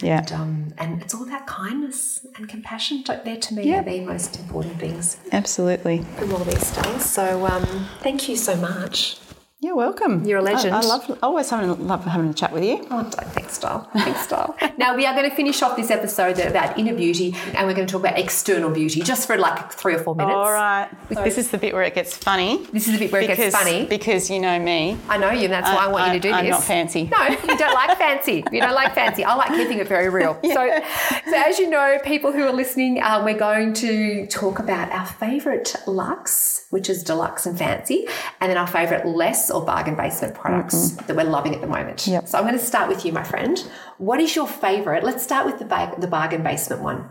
yeah. 0.00 0.18
And, 0.18 0.32
um, 0.32 0.74
and 0.78 1.02
it's 1.02 1.14
all 1.14 1.24
about 1.26 1.46
kindness 1.46 2.24
and 2.36 2.48
compassion. 2.48 3.02
Don't- 3.04 3.24
They're 3.24 3.36
to 3.36 3.54
me 3.54 3.74
are 3.74 3.82
the 3.82 4.00
most 4.00 4.38
important 4.38 4.78
things 4.78 5.16
Absolutely. 5.32 6.02
from 6.16 6.32
all 6.32 6.44
these 6.44 6.70
days. 6.70 7.04
So 7.04 7.46
um, 7.46 7.86
thank 8.00 8.28
you 8.28 8.36
so 8.36 8.54
much. 8.56 9.18
You're 9.66 9.74
welcome. 9.74 10.24
You're 10.24 10.38
a 10.38 10.42
I- 10.42 10.52
legend. 10.52 10.76
I, 10.76 10.80
love 10.82 11.18
always 11.24 11.50
having 11.50 11.88
love 11.88 12.04
having 12.04 12.30
a 12.30 12.34
chat 12.34 12.52
with 12.52 12.62
you. 12.62 12.86
Oh, 12.88 13.02
thanks, 13.02 13.54
Style. 13.54 13.90
Thanks, 13.92 14.20
Style. 14.20 14.56
now, 14.78 14.94
we 14.94 15.06
are 15.06 15.12
going 15.12 15.28
to 15.28 15.34
finish 15.34 15.60
off 15.60 15.76
this 15.76 15.90
episode 15.90 16.38
about 16.38 16.78
inner 16.78 16.94
beauty 16.94 17.34
and 17.52 17.66
we're 17.66 17.74
going 17.74 17.84
to 17.88 17.90
talk 17.90 18.02
about 18.02 18.16
external 18.16 18.70
beauty 18.70 19.00
just 19.00 19.26
for 19.26 19.36
like 19.36 19.72
three 19.72 19.94
or 19.94 19.98
four 19.98 20.14
minutes. 20.14 20.36
All 20.36 20.52
right. 20.52 20.88
This 21.08 21.36
is 21.36 21.50
the 21.50 21.58
bit 21.58 21.74
where 21.74 21.82
it 21.82 21.96
gets 21.96 22.16
funny. 22.16 22.64
This 22.72 22.86
is 22.86 22.92
the 22.92 23.00
bit 23.00 23.10
where 23.10 23.22
it 23.22 23.36
gets 23.36 23.56
funny. 23.56 23.86
Because 23.86 24.30
you 24.30 24.38
know 24.38 24.56
me. 24.60 24.96
I 25.08 25.18
know 25.18 25.32
you, 25.32 25.46
and 25.46 25.52
that's 25.52 25.68
why 25.68 25.86
I, 25.86 25.88
want 25.88 26.14
you 26.14 26.20
to 26.20 26.28
do 26.28 26.32
I'm 26.32 26.44
this. 26.44 26.52
not 26.52 26.62
fancy. 26.62 27.02
No, 27.10 27.26
you 27.26 27.58
don't 27.58 27.74
like 27.74 27.98
fancy. 27.98 28.44
You 28.52 28.60
don't 28.60 28.74
like 28.74 28.94
fancy. 28.94 29.24
I 29.24 29.34
like 29.34 29.50
keeping 29.50 29.78
it 29.78 29.88
very 29.88 30.10
real. 30.10 30.38
So, 30.46 30.80
so 31.28 31.36
as 31.36 31.58
you 31.58 31.68
know, 31.68 31.98
people 32.04 32.32
who 32.32 32.44
are 32.44 32.52
listening, 32.52 33.02
um, 33.02 33.24
we're 33.24 33.36
going 33.36 33.74
to 33.74 34.26
talk 34.28 34.60
about 34.60 34.92
our 34.92 35.06
favourite 35.06 35.74
luxe, 35.86 36.66
which 36.70 36.88
is 36.88 37.02
deluxe 37.02 37.46
and 37.46 37.58
fancy, 37.58 38.06
and 38.40 38.48
then 38.48 38.56
our 38.56 38.66
favourite 38.66 39.04
less 39.06 39.50
or 39.56 39.64
bargain 39.64 39.94
basement 39.94 40.34
products 40.34 40.90
that 40.90 41.16
we're 41.16 41.24
loving 41.24 41.54
at 41.54 41.60
the 41.60 41.66
moment. 41.66 42.06
Yep. 42.06 42.28
So 42.28 42.38
I'm 42.38 42.44
going 42.44 42.58
to 42.58 42.64
start 42.64 42.88
with 42.88 43.04
you, 43.04 43.12
my 43.12 43.22
friend. 43.22 43.58
What 43.98 44.20
is 44.20 44.36
your 44.36 44.46
favourite? 44.46 45.02
Let's 45.02 45.22
start 45.24 45.46
with 45.46 45.58
the 45.58 45.94
the 45.98 46.06
bargain 46.06 46.42
basement 46.42 46.82
one. 46.82 47.08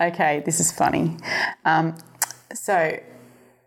Okay, 0.00 0.42
this 0.44 0.60
is 0.60 0.70
funny. 0.70 1.16
Um, 1.64 1.96
so, 2.52 2.98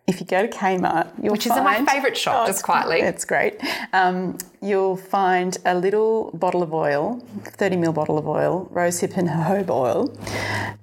if 0.09 0.19
you 0.19 0.25
go 0.25 0.41
to 0.45 0.51
Kmart, 0.51 1.07
you'll 1.21 1.31
Which 1.33 1.45
is 1.45 1.51
my 1.53 1.85
favourite 1.85 2.17
shop, 2.17 2.47
just 2.47 2.63
quietly. 2.63 2.99
It's 3.01 3.25
great. 3.25 3.61
Um, 3.93 4.37
you'll 4.61 4.97
find 4.97 5.55
a 5.65 5.75
little 5.75 6.31
bottle 6.33 6.63
of 6.63 6.73
oil, 6.73 7.19
30 7.45 7.75
ml 7.77 7.93
bottle 7.93 8.17
of 8.17 8.27
oil, 8.27 8.69
rosehip 8.73 9.15
and 9.17 9.29
jojoba 9.29 9.69
oil, 9.69 10.17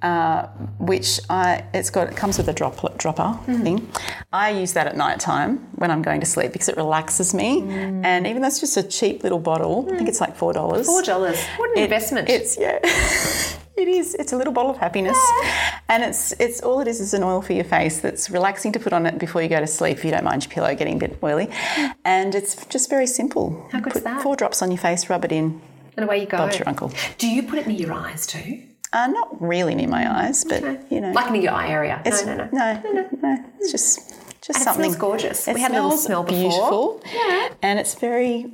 uh, 0.03 0.47
which 0.79 1.21
I 1.29 1.65
it's 1.75 1.91
got 1.91 2.09
it 2.09 2.17
comes 2.17 2.39
with 2.39 2.49
a 2.49 2.53
droplet 2.53 2.97
dropper 2.99 3.31
Mm. 3.47 3.62
thing. 3.62 3.93
I 4.33 4.51
use 4.51 4.73
that 4.75 4.87
at 4.87 4.97
night 4.97 5.19
time 5.21 5.59
when 5.75 5.91
I'm 5.91 6.03
going 6.03 6.21
to 6.21 6.27
sleep 6.27 6.53
because 6.53 6.69
it 6.69 6.77
relaxes 6.77 7.35
me. 7.35 7.62
And 8.05 8.27
even 8.27 8.43
though 8.43 8.49
it's 8.49 8.61
just 8.61 8.77
a 8.77 8.83
cheap 8.83 9.23
little 9.25 9.39
bottle, 9.41 9.89
I 9.93 9.97
think 9.97 10.09
it's 10.09 10.21
like 10.21 10.37
four 10.37 10.53
dollars. 10.53 10.87
Mm. 10.87 10.91
Four 10.91 11.03
dollars. 11.03 11.39
What 11.57 11.77
an 11.77 11.83
investment. 11.83 12.29
It's 12.29 12.57
yeah. 12.57 12.79
It 13.77 13.89
is. 13.89 14.15
It's 14.15 14.33
a 14.33 14.37
little 14.37 14.53
bottle 14.53 14.71
of 14.71 14.79
happiness, 14.79 15.19
and 15.89 16.03
it's 16.03 16.33
it's 16.41 16.61
all 16.62 16.81
it 16.81 16.89
is 16.89 17.01
is 17.01 17.12
an 17.15 17.23
oil 17.23 17.43
for 17.43 17.53
your 17.53 17.65
face 17.65 18.01
that's 18.01 18.31
relaxing 18.31 18.73
to 18.73 18.79
put 18.81 18.93
on 18.93 19.05
it 19.07 19.19
before 19.19 19.43
you 19.43 19.49
go 19.49 19.61
to 19.61 19.67
sleep. 19.67 19.99
If 19.99 20.05
you 20.05 20.11
don't 20.11 20.25
mind 20.25 20.45
your 20.45 20.51
pillow 20.51 20.75
getting 20.75 20.97
a 20.97 20.99
bit 20.99 21.19
oily, 21.23 21.51
and 22.05 22.35
it's 22.35 22.65
just 22.67 22.89
very 22.89 23.07
simple. 23.07 23.69
How 23.73 23.81
good's 23.81 23.95
put 23.95 24.05
that? 24.05 24.23
Four 24.23 24.35
drops 24.37 24.62
on 24.62 24.71
your 24.71 24.79
face, 24.79 25.11
rub 25.11 25.25
it 25.27 25.33
in. 25.33 25.61
and 25.97 26.05
away 26.05 26.21
you 26.21 26.27
go. 26.27 26.39
Bob's 26.39 26.59
your 26.59 26.69
uncle. 26.69 26.91
Do 27.19 27.29
you 27.29 27.43
put 27.43 27.59
it 27.59 27.67
near 27.67 27.77
your 27.77 27.93
eyes 27.93 28.27
too? 28.27 28.62
Uh, 28.95 29.09
not 29.09 29.29
really 29.43 29.75
near 29.75 29.89
my 29.89 30.11
eyes, 30.25 30.43
but 30.45 30.62
you 30.91 31.01
know, 31.03 31.12
Like 31.12 31.31
near 31.31 31.43
your 31.43 31.53
eye 31.53 31.69
area? 31.69 32.01
it's, 32.07 32.25
no, 32.25 32.35
no, 32.35 32.49
no. 32.53 32.81
no, 32.83 32.93
no, 32.93 33.09
no. 33.23 33.45
It's 33.59 33.71
just 33.73 34.15
just 34.41 34.59
And 34.59 34.62
it 34.62 34.65
something 34.65 34.93
smells 34.93 34.97
gorgeous. 34.97 35.49
It 35.49 35.55
We 35.55 35.61
had 35.61 35.73
a 35.73 35.75
little 35.75 35.91
smells 35.91 36.05
smell 36.05 36.23
before. 36.23 36.39
beautiful, 36.51 37.03
yeah, 37.12 37.49
and 37.62 37.79
it's 37.79 37.95
very 37.95 38.47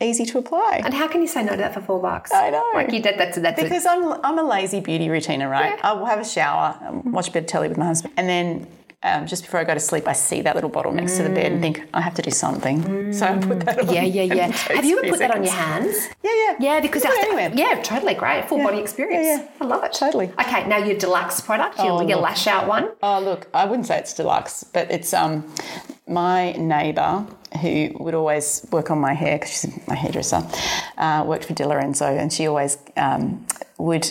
easy 0.00 0.24
to 0.26 0.38
apply. 0.38 0.82
And 0.84 0.92
how 0.94 1.08
can 1.08 1.20
you 1.22 1.26
say 1.28 1.42
no 1.42 1.52
to 1.52 1.56
that 1.58 1.74
for 1.74 1.80
four 1.80 2.00
bucks? 2.00 2.32
I 2.32 2.50
know. 2.50 2.64
Like 2.74 2.92
you 2.92 3.00
did, 3.02 3.18
that's 3.18 3.38
that's 3.38 3.58
it. 3.60 3.64
Because 3.64 3.86
I'm 3.86 4.04
I'm 4.24 4.38
a 4.38 4.42
lazy 4.44 4.80
beauty 4.80 5.08
routiner, 5.08 5.50
right? 5.50 5.74
Yeah. 5.78 5.90
I 5.90 5.92
will 5.94 6.06
have 6.06 6.20
a 6.20 6.24
shower, 6.24 6.78
um, 6.86 7.12
watch 7.12 7.28
a 7.28 7.32
bit 7.32 7.44
of 7.44 7.46
telly 7.46 7.68
with 7.68 7.78
my 7.78 7.86
husband, 7.86 8.14
and 8.16 8.28
then 8.28 8.66
um, 9.02 9.26
just 9.26 9.44
before 9.44 9.60
I 9.60 9.64
go 9.64 9.74
to 9.74 9.78
sleep, 9.80 10.08
I 10.08 10.14
see 10.14 10.40
that 10.42 10.54
little 10.54 10.70
bottle 10.70 10.90
next 10.90 11.16
to 11.18 11.22
the 11.22 11.28
bed 11.28 11.52
and 11.52 11.60
think 11.60 11.82
I 11.94 12.00
have 12.00 12.14
to 12.14 12.22
do 12.22 12.30
something. 12.30 13.12
So 13.12 13.26
I 13.26 13.38
put 13.38 13.60
that 13.60 13.78
on. 13.78 13.94
Yeah, 13.94 14.02
yeah, 14.02 14.22
yeah. 14.22 14.46
Have 14.74 14.84
you 14.84 14.98
ever 14.98 15.08
put 15.10 15.18
that 15.20 15.30
on 15.30 15.44
your 15.44 15.52
hands? 15.52 16.08
Yeah, 16.24 16.30
yeah, 16.34 16.56
Yeah, 16.58 16.80
because 16.80 17.04
it 17.04 17.10
anywhere. 17.24 17.52
yeah, 17.54 17.80
totally 17.82 18.14
great, 18.14 18.48
full 18.48 18.58
body 18.58 18.78
experience. 18.78 19.26
Yeah, 19.26 19.42
yeah. 19.42 19.48
I 19.60 19.64
love 19.66 19.84
it. 19.84 19.92
Totally. 19.92 20.32
Okay, 20.40 20.66
now 20.66 20.78
your 20.78 20.96
deluxe 20.98 21.40
product, 21.40 21.78
your, 21.78 21.86
Oh, 21.88 22.00
your 22.00 22.16
look. 22.16 22.22
lash 22.24 22.46
out 22.48 22.66
one. 22.66 22.90
Oh 23.02 23.20
look, 23.20 23.46
I 23.54 23.64
wouldn't 23.66 23.86
say 23.86 23.98
it's 23.98 24.12
deluxe, 24.14 24.64
but 24.64 24.90
it's 24.90 25.12
um 25.14 25.44
my 26.08 26.52
neighbour 26.52 27.26
who 27.60 27.90
would 27.98 28.14
always 28.14 28.66
work 28.70 28.90
on 28.90 28.98
my 28.98 29.14
hair 29.14 29.38
because 29.38 29.50
she's 29.60 29.88
my 29.88 29.94
hairdresser, 29.94 30.42
uh, 30.98 31.24
worked 31.26 31.44
for 31.44 31.54
Di 31.54 31.64
and 31.64 32.32
she 32.32 32.46
always 32.46 32.78
um, 32.96 33.46
would 33.78 34.10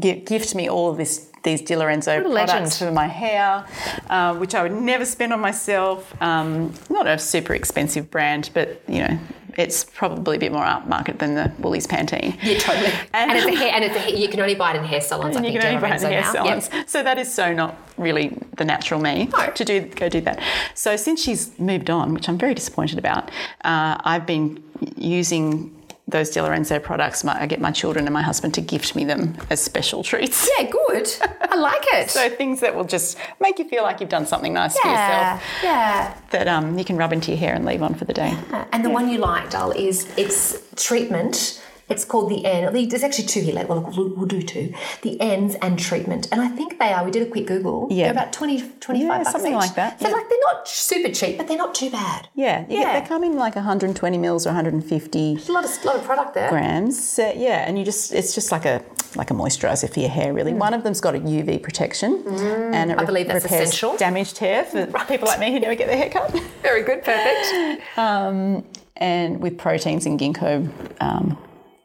gi- 0.00 0.20
gift 0.20 0.54
me 0.54 0.68
all 0.68 0.92
this. 0.92 1.31
These 1.42 1.62
De 1.62 1.76
Lorenzo 1.76 2.22
products 2.22 2.78
for 2.78 2.92
my 2.92 3.06
hair, 3.08 3.64
uh, 4.08 4.34
which 4.36 4.54
I 4.54 4.62
would 4.62 4.72
never 4.72 5.04
spend 5.04 5.32
on 5.32 5.40
myself. 5.40 6.14
Um, 6.22 6.72
not 6.88 7.06
a 7.06 7.18
super 7.18 7.52
expensive 7.54 8.10
brand, 8.10 8.50
but 8.54 8.80
you 8.86 9.00
know, 9.00 9.18
it's 9.58 9.82
probably 9.84 10.36
a 10.36 10.40
bit 10.40 10.52
more 10.52 10.62
upmarket 10.64 11.18
than 11.18 11.34
the 11.34 11.52
Woolies 11.58 11.86
Pantene. 11.86 12.38
Yeah, 12.42 12.58
totally. 12.58 12.92
And, 13.12 13.30
And- 13.32 13.38
it's 13.38 13.46
a 13.46 13.54
hair, 13.56 13.72
and 13.74 13.84
it's 13.84 13.96
a 13.96 13.98
hair, 13.98 14.14
you 14.14 14.28
can 14.28 14.40
only 14.40 14.54
buy 14.54 14.72
it 14.72 14.76
in 14.78 14.84
hair 14.84 15.00
salons. 15.00 15.36
I 15.36 15.40
And 15.40 15.46
you 15.46 15.52
think 15.52 15.62
can 15.62 15.74
only 15.74 15.80
buy 15.82 15.88
Lorenzo 15.88 16.06
the 16.08 16.12
hair 16.14 16.22
now. 16.22 16.32
salons. 16.32 16.70
Yep. 16.72 16.88
So 16.88 17.02
that 17.02 17.18
is 17.18 17.32
so 17.34 17.52
not 17.52 17.76
really 17.98 18.38
the 18.56 18.64
natural 18.64 19.00
me 19.00 19.28
No. 19.36 19.50
to 19.50 19.64
do 19.64 19.80
go 19.80 20.08
do 20.08 20.20
that. 20.22 20.40
So 20.74 20.96
since 20.96 21.22
she's 21.22 21.58
moved 21.58 21.90
on, 21.90 22.14
which 22.14 22.28
I'm 22.28 22.38
very 22.38 22.54
disappointed 22.54 22.98
about, 22.98 23.30
uh, 23.64 23.98
I've 24.04 24.26
been 24.26 24.62
using 24.96 25.74
those 26.12 26.34
Lorenzo 26.36 26.78
products. 26.78 27.24
My, 27.24 27.40
I 27.40 27.46
get 27.46 27.60
my 27.60 27.70
children 27.70 28.06
and 28.06 28.14
my 28.14 28.22
husband 28.22 28.54
to 28.54 28.60
gift 28.60 28.94
me 28.94 29.04
them 29.04 29.36
as 29.50 29.62
special 29.62 30.02
treats. 30.02 30.48
Yeah, 30.58 30.70
good. 30.70 31.08
I 31.40 31.56
like 31.56 31.82
it. 31.94 32.10
So 32.22 32.28
things 32.28 32.60
that 32.60 32.74
will 32.74 32.84
just 32.84 33.16
make 33.40 33.58
you 33.58 33.66
feel 33.66 33.82
like 33.82 34.00
you've 34.00 34.10
done 34.10 34.26
something 34.26 34.52
nice 34.52 34.78
for 34.78 34.86
yourself 34.86 35.42
yeah. 35.62 36.14
that 36.30 36.46
um, 36.46 36.78
you 36.78 36.84
can 36.84 36.96
rub 36.96 37.12
into 37.12 37.30
your 37.30 37.38
hair 37.38 37.54
and 37.54 37.64
leave 37.64 37.82
on 37.82 37.94
for 37.94 38.04
the 38.04 38.12
day. 38.12 38.36
And 38.72 38.84
the 38.84 38.90
one 38.90 39.08
you 39.08 39.18
like, 39.18 39.50
Dull, 39.50 39.70
is 39.70 40.12
it's 40.18 40.58
treatment. 40.76 41.61
It's 41.88 42.04
called 42.04 42.30
the 42.30 42.44
N. 42.46 42.72
There's 42.88 43.02
actually 43.02 43.26
two 43.26 43.40
here. 43.40 43.54
Like, 43.54 43.68
well, 43.68 43.92
we'll, 43.96 44.08
we'll 44.10 44.26
do 44.26 44.40
two. 44.42 44.72
The 45.02 45.20
ends 45.20 45.56
and 45.56 45.78
treatment. 45.78 46.28
And 46.32 46.40
I 46.40 46.48
think 46.48 46.78
they 46.78 46.92
are. 46.92 47.04
We 47.04 47.10
did 47.10 47.26
a 47.26 47.30
quick 47.30 47.46
Google. 47.46 47.88
Yeah. 47.90 48.04
They're 48.04 48.12
about 48.12 48.32
20, 48.32 48.60
25 48.80 49.02
Yeah, 49.08 49.18
bucks 49.18 49.32
something 49.32 49.52
each. 49.52 49.56
like 49.58 49.74
that, 49.74 50.00
So 50.00 50.08
yeah. 50.08 50.14
like 50.14 50.28
they're 50.28 50.38
not 50.44 50.66
super 50.68 51.10
cheap, 51.12 51.36
but 51.38 51.48
they're 51.48 51.58
not 51.58 51.74
too 51.74 51.90
bad. 51.90 52.28
Yeah, 52.34 52.64
Yeah. 52.68 52.80
Get, 52.94 53.02
they 53.02 53.08
come 53.08 53.24
in 53.24 53.36
like 53.36 53.56
120 53.56 54.18
mils 54.18 54.46
or 54.46 54.50
150 54.50 55.34
There's 55.34 55.48
a 55.48 55.52
lot 55.52 55.64
of 55.64 55.84
lot 55.84 55.96
of 55.96 56.04
product 56.04 56.34
there. 56.34 56.48
grams. 56.50 57.02
So, 57.06 57.30
yeah, 57.36 57.66
and 57.66 57.78
you 57.78 57.84
just 57.84 58.12
it's 58.12 58.34
just 58.34 58.52
like 58.52 58.64
a 58.64 58.82
like 59.14 59.30
a 59.30 59.34
moisturizer 59.34 59.92
for 59.92 60.00
your 60.00 60.08
hair. 60.08 60.32
Really, 60.32 60.54
one 60.54 60.72
of 60.72 60.84
them's 60.84 61.00
got 61.00 61.14
a 61.14 61.18
UV 61.20 61.62
protection, 61.62 62.24
and 62.72 62.90
it 62.92 62.98
I 62.98 63.04
believe 63.04 63.26
that's 63.26 63.44
repairs 63.44 63.68
essential. 63.68 63.96
damaged 63.98 64.38
hair 64.38 64.64
for 64.64 64.86
people 65.08 65.28
like 65.28 65.38
me 65.40 65.52
who 65.52 65.60
never 65.60 65.74
get 65.74 65.88
their 65.88 65.98
hair 65.98 66.08
cut. 66.10 66.30
Very 66.62 66.82
good, 66.82 67.04
perfect. 67.04 67.82
Um, 67.98 68.64
and 68.96 69.40
with 69.40 69.58
proteins 69.58 70.06
and 70.06 70.18
ginkgo 70.18 70.70
um, 71.00 71.36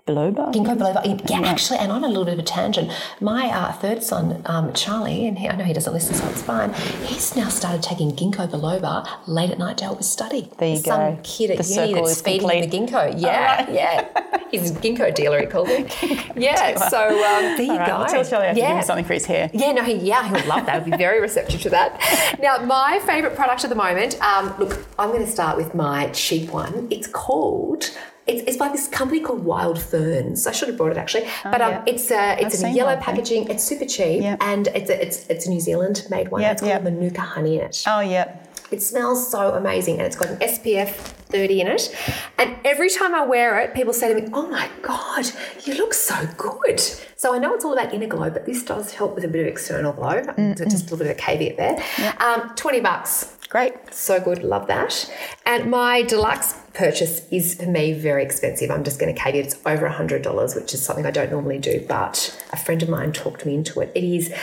biloba. 0.08 0.52
Ginkgo 0.54 0.78
biloba. 0.78 1.30
Yeah, 1.30 1.41
actually, 1.41 1.80
and 1.80 1.91
on 1.91 2.04
a 2.04 2.08
little 2.08 2.26
bit 2.26 2.34
of 2.34 2.39
a 2.39 2.43
tangent, 2.43 2.91
my 3.20 3.48
uh, 3.48 3.72
third 3.74 4.04
son, 4.04 4.41
um, 4.46 4.74
Charlie, 4.74 5.28
and 5.28 5.38
he, 5.38 5.48
I 5.48 5.56
know 5.56 5.63
he 5.63 5.74
doesn't 5.74 5.93
listen, 5.93 6.15
so 6.15 6.28
it's 6.30 6.41
fine. 6.41 6.74
He's 7.06 7.36
now 7.36 7.50
started 7.50 7.84
taking 7.84 8.12
ginkgo 8.12 8.50
biloba 8.50 9.08
late 9.28 9.52
at 9.52 9.60
night 9.60 9.78
to 9.80 9.84
help 9.84 9.98
his 10.00 10.10
study. 10.10 10.50
There 10.58 10.70
you 10.70 10.78
Some 10.78 11.15
go. 11.15 11.20
kid 11.24 11.52
at 11.52 11.58
The 11.58 11.74
uni 11.74 11.93
that's 11.93 12.12
is 12.12 12.22
feeding 12.22 12.50
him 12.50 12.70
the 12.70 12.78
ginkgo. 12.78 13.13
Yeah, 13.22 13.70
yeah. 13.70 14.43
He's 14.52 14.72
a 14.72 14.74
ginkgo 14.76 15.13
dealer, 15.13 15.41
he 15.41 15.46
called 15.46 15.67
it. 15.70 15.93
Yeah, 16.38 16.78
so 16.88 17.08
um, 17.10 17.58
there 17.58 17.62
you 17.62 17.78
right, 17.78 17.88
go. 17.88 17.93
I'll 17.96 18.06
tell 18.08 18.24
Charlie 18.24 18.46
I 18.46 18.48
have 18.50 18.56
to 18.56 18.62
give 18.62 18.70
him 18.78 18.84
something 18.84 19.06
for 19.06 19.13
his 19.13 19.26
hair. 19.26 19.50
Yeah, 19.54 19.74
no, 19.74 19.84
he, 19.84 19.96
yeah, 19.96 20.26
he 20.26 20.34
would 20.34 20.46
love 20.46 20.65
that. 20.67 20.84
He'd 20.84 20.91
be 20.91 20.98
very 20.98 21.20
receptive 21.20 21.62
to 21.62 21.70
that. 21.72 22.38
Now, 22.41 22.58
my 22.63 23.00
favourite 23.06 23.36
product 23.36 23.63
at 23.63 23.70
the 23.70 23.76
moment, 23.76 24.22
um, 24.22 24.54
look, 24.58 24.86
I'm 24.98 25.10
going 25.10 25.26
to 25.26 25.32
start 25.32 25.58
with 25.58 25.74
my 25.76 26.10
cheap 26.12 26.52
one. 26.52 26.88
It's 26.91 27.08
called. 27.08 27.91
It's, 28.28 28.44
it's 28.48 28.58
by 28.58 28.70
this 28.70 28.88
company 28.88 29.22
called 29.22 29.46
Wild 29.46 29.82
Ferns. 29.82 30.48
I 30.48 30.52
should 30.52 30.68
have 30.68 30.78
brought 30.78 30.92
it 30.92 30.98
actually, 30.98 31.28
but 31.44 31.62
um, 31.62 31.72
yeah. 31.72 31.84
it's 31.88 32.12
uh, 32.12 32.36
it's 32.40 32.63
I've 32.63 32.72
in 32.72 32.76
yellow 32.76 32.98
packaging. 32.98 33.50
It's 33.50 33.63
super 33.63 33.86
cheap, 33.86 34.22
Yep. 34.22 34.38
and 34.42 34.68
it's 34.68 34.90
a, 34.90 35.02
it's 35.02 35.28
it's 35.28 35.48
a 35.48 35.50
New 35.50 35.62
Zealand 35.62 36.06
made 36.10 36.30
one. 36.30 36.42
Yep, 36.42 36.52
it's 36.52 36.62
called 36.62 36.70
yep. 36.72 36.84
Manuka 36.84 37.22
honey 37.22 37.56
in 37.58 37.62
it. 37.66 37.84
Oh 37.88 38.02
yeah, 38.02 38.36
It 38.72 38.82
smells 38.82 39.30
so 39.32 39.54
amazing 39.54 39.98
and 39.98 40.04
it's 40.04 40.16
got 40.16 40.30
an 40.30 40.38
SPF 40.38 40.90
30 40.90 41.62
in 41.62 41.68
it. 41.68 41.96
And 42.38 42.58
every 42.66 42.90
time 42.90 43.14
I 43.14 43.26
wear 43.26 43.60
it, 43.60 43.74
people 43.74 43.94
say 43.94 44.14
to 44.14 44.22
me, 44.22 44.30
Oh 44.34 44.48
my 44.48 44.70
God, 44.82 45.26
you 45.66 45.76
look 45.76 45.94
so 45.94 46.16
good. 46.38 46.80
So 47.16 47.34
I 47.34 47.40
know 47.40 47.54
it's 47.54 47.66
all 47.66 47.74
about 47.74 47.94
inner 47.94 48.08
glow, 48.08 48.30
but 48.30 48.46
this 48.46 48.64
does 48.64 48.94
help 48.94 49.16
with 49.16 49.24
a 49.24 49.28
bit 49.28 49.42
of 49.42 49.48
external 49.48 49.92
glow. 49.94 50.22
So 50.58 50.66
just 50.66 50.90
a 50.90 50.96
little 50.96 50.98
bit 51.00 51.08
of 51.08 51.18
a 51.18 51.20
caveat 51.20 51.58
there. 51.58 51.84
Um, 52.20 52.54
20 52.56 52.80
bucks. 52.82 53.38
great. 53.50 53.74
So 53.94 54.20
good, 54.20 54.44
love 54.44 54.68
that. 54.68 55.10
And 55.46 55.72
my 55.72 56.02
deluxe 56.04 56.54
purchase 56.74 57.28
is 57.32 57.56
for 57.56 57.66
me 57.66 57.94
very 57.94 58.24
expensive. 58.24 58.70
I'm 58.70 58.84
just 58.84 59.00
going 59.00 59.14
to 59.14 59.20
caveat 59.20 59.46
it's 59.46 59.56
over 59.66 59.90
$100, 59.90 60.56
which 60.56 60.74
is 60.74 60.84
something 60.86 61.06
I 61.06 61.12
don't 61.12 61.32
normally 61.32 61.58
do, 61.60 61.84
but 61.88 62.38
a 62.54 62.58
friend 62.58 62.84
of 62.84 62.90
mine 62.90 63.12
talked 63.14 63.46
me 63.46 63.56
into 63.56 63.80
it. 63.82 63.92
It 63.96 64.04
is 64.04 64.34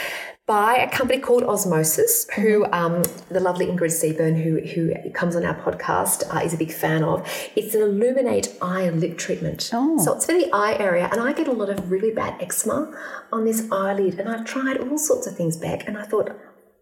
by 0.46 0.76
a 0.76 0.90
company 0.90 1.20
called 1.20 1.42
Osmosis, 1.42 2.28
who 2.36 2.66
um, 2.70 3.02
the 3.30 3.40
lovely 3.40 3.66
Ingrid 3.66 3.90
Seaburn, 3.90 4.42
who, 4.42 4.60
who 4.60 5.10
comes 5.10 5.36
on 5.36 5.44
our 5.44 5.54
podcast, 5.54 6.22
uh, 6.34 6.40
is 6.40 6.52
a 6.52 6.58
big 6.58 6.70
fan 6.70 7.02
of. 7.02 7.26
It's 7.56 7.74
an 7.74 7.80
Illuminate 7.80 8.54
eye 8.60 8.82
and 8.82 9.00
lip 9.00 9.16
treatment. 9.16 9.70
So 9.98 10.14
it's 10.16 10.26
for 10.26 10.32
the 10.32 10.50
eye 10.52 10.76
area, 10.78 11.08
and 11.10 11.20
I 11.20 11.32
get 11.32 11.48
a 11.48 11.52
lot 11.52 11.70
of 11.70 11.90
really 11.90 12.10
bad 12.10 12.40
eczema 12.42 12.94
on 13.32 13.46
this 13.46 13.66
eyelid, 13.72 14.20
and 14.20 14.28
I've 14.28 14.44
tried 14.44 14.76
all 14.76 14.98
sorts 14.98 15.26
of 15.26 15.34
things 15.34 15.56
back, 15.56 15.88
and 15.88 15.96
I 15.96 16.02
thought, 16.02 16.30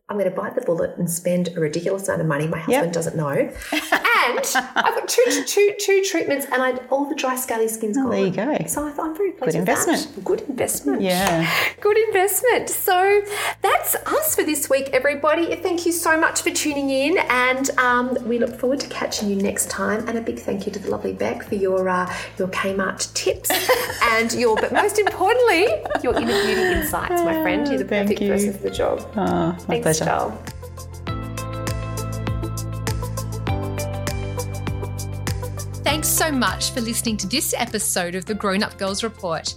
I'm 0.09 0.19
going 0.19 0.29
to 0.29 0.37
bite 0.37 0.57
the 0.57 0.61
bullet 0.63 0.99
and 0.99 1.09
spend 1.09 1.49
a 1.57 1.61
ridiculous 1.61 2.09
amount 2.09 2.21
of 2.21 2.27
money. 2.27 2.49
My 2.49 2.59
husband 2.59 2.93
doesn't 2.93 3.17
know. 3.17 3.31
And 4.25 4.39
I've 4.77 4.95
got 4.95 5.09
two, 5.09 5.45
two, 5.47 5.75
two 5.81 6.03
treatments 6.05 6.47
and 6.53 6.63
I, 6.63 6.73
all 6.91 7.09
the 7.09 7.15
dry 7.15 7.37
scaly 7.37 7.69
skin's 7.69 7.97
gone. 7.97 8.07
Oh, 8.07 8.11
there 8.11 8.27
you 8.27 8.31
go. 8.31 8.67
So 8.67 8.87
I 8.87 8.91
thought 8.93 9.07
I'm 9.11 9.17
very 9.17 9.33
pleased 9.33 9.53
Good 9.53 9.61
with 9.61 9.67
that. 9.67 9.89
investment. 9.89 10.25
Good 10.25 10.41
investment. 10.43 11.03
Yeah. 11.03 11.51
Good 11.81 11.99
investment. 12.09 12.69
So 12.71 13.23
that's 13.63 13.95
us 13.95 14.35
for 14.35 14.45
this 14.45 14.71
week, 14.71 14.91
everybody. 14.93 15.55
Thank 15.57 15.87
you 15.87 15.93
so 15.93 16.19
much 16.19 16.43
for 16.43 16.51
tuning 16.51 16.91
in 16.91 17.19
and 17.19 17.71
um, 17.79 18.17
we 18.27 18.39
look 18.39 18.59
forward 18.59 18.81
to 18.81 18.89
catching 18.89 19.29
you 19.29 19.37
next 19.37 19.71
time. 19.71 20.07
And 20.09 20.19
a 20.19 20.21
big 20.21 20.39
thank 20.39 20.67
you 20.67 20.73
to 20.73 20.79
the 20.79 20.91
lovely 20.91 21.13
Bec 21.13 21.43
for 21.45 21.55
your, 21.55 21.89
uh, 21.89 22.13
your 22.39 22.49
Kmart 22.49 23.13
tips 23.15 23.51
and 24.03 24.33
your, 24.33 24.57
but 24.57 24.73
most 24.73 24.99
importantly, 24.99 25.67
your 26.03 26.15
inner 26.15 26.45
beauty 26.45 26.63
insights, 26.81 27.23
my 27.23 27.41
friend. 27.43 27.67
You're 27.69 27.79
the 27.79 27.85
perfect 27.85 28.21
you. 28.21 28.29
person 28.29 28.53
for 28.53 28.63
the 28.63 28.71
job. 28.71 29.01
Oh, 29.17 29.17
my 29.17 29.57
Thanks, 29.59 29.83
pleasure. 29.83 30.05
Joel. 30.05 30.62
Thanks 36.03 36.19
so 36.19 36.33
much 36.33 36.73
for 36.73 36.81
listening 36.81 37.17
to 37.19 37.29
this 37.29 37.55
episode 37.57 38.17
of 38.17 38.25
the 38.25 38.35
Grown 38.35 38.65
Up 38.65 38.77
Girls 38.77 39.05
Report. 39.05 39.55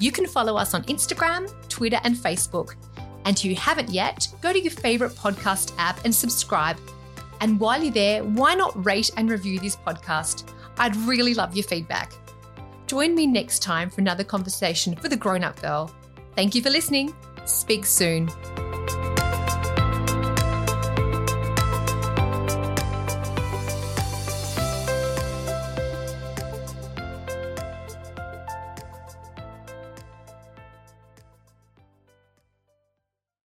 You 0.00 0.10
can 0.10 0.26
follow 0.26 0.56
us 0.56 0.72
on 0.72 0.84
Instagram, 0.84 1.52
Twitter, 1.68 2.00
and 2.02 2.16
Facebook. 2.16 2.76
And 3.26 3.36
if 3.36 3.44
you 3.44 3.54
haven't 3.56 3.90
yet, 3.90 4.26
go 4.40 4.54
to 4.54 4.58
your 4.58 4.70
favourite 4.70 5.14
podcast 5.14 5.74
app 5.76 6.02
and 6.06 6.14
subscribe. 6.14 6.78
And 7.42 7.60
while 7.60 7.82
you're 7.82 7.92
there, 7.92 8.24
why 8.24 8.54
not 8.54 8.86
rate 8.86 9.10
and 9.18 9.28
review 9.28 9.60
this 9.60 9.76
podcast? 9.76 10.50
I'd 10.78 10.96
really 10.96 11.34
love 11.34 11.54
your 11.54 11.64
feedback. 11.64 12.14
Join 12.86 13.14
me 13.14 13.26
next 13.26 13.58
time 13.58 13.90
for 13.90 14.00
another 14.00 14.24
conversation 14.24 14.96
for 14.96 15.10
the 15.10 15.16
grown 15.18 15.44
up 15.44 15.60
girl. 15.60 15.94
Thank 16.36 16.54
you 16.54 16.62
for 16.62 16.70
listening. 16.70 17.14
Speak 17.44 17.84
soon. 17.84 18.30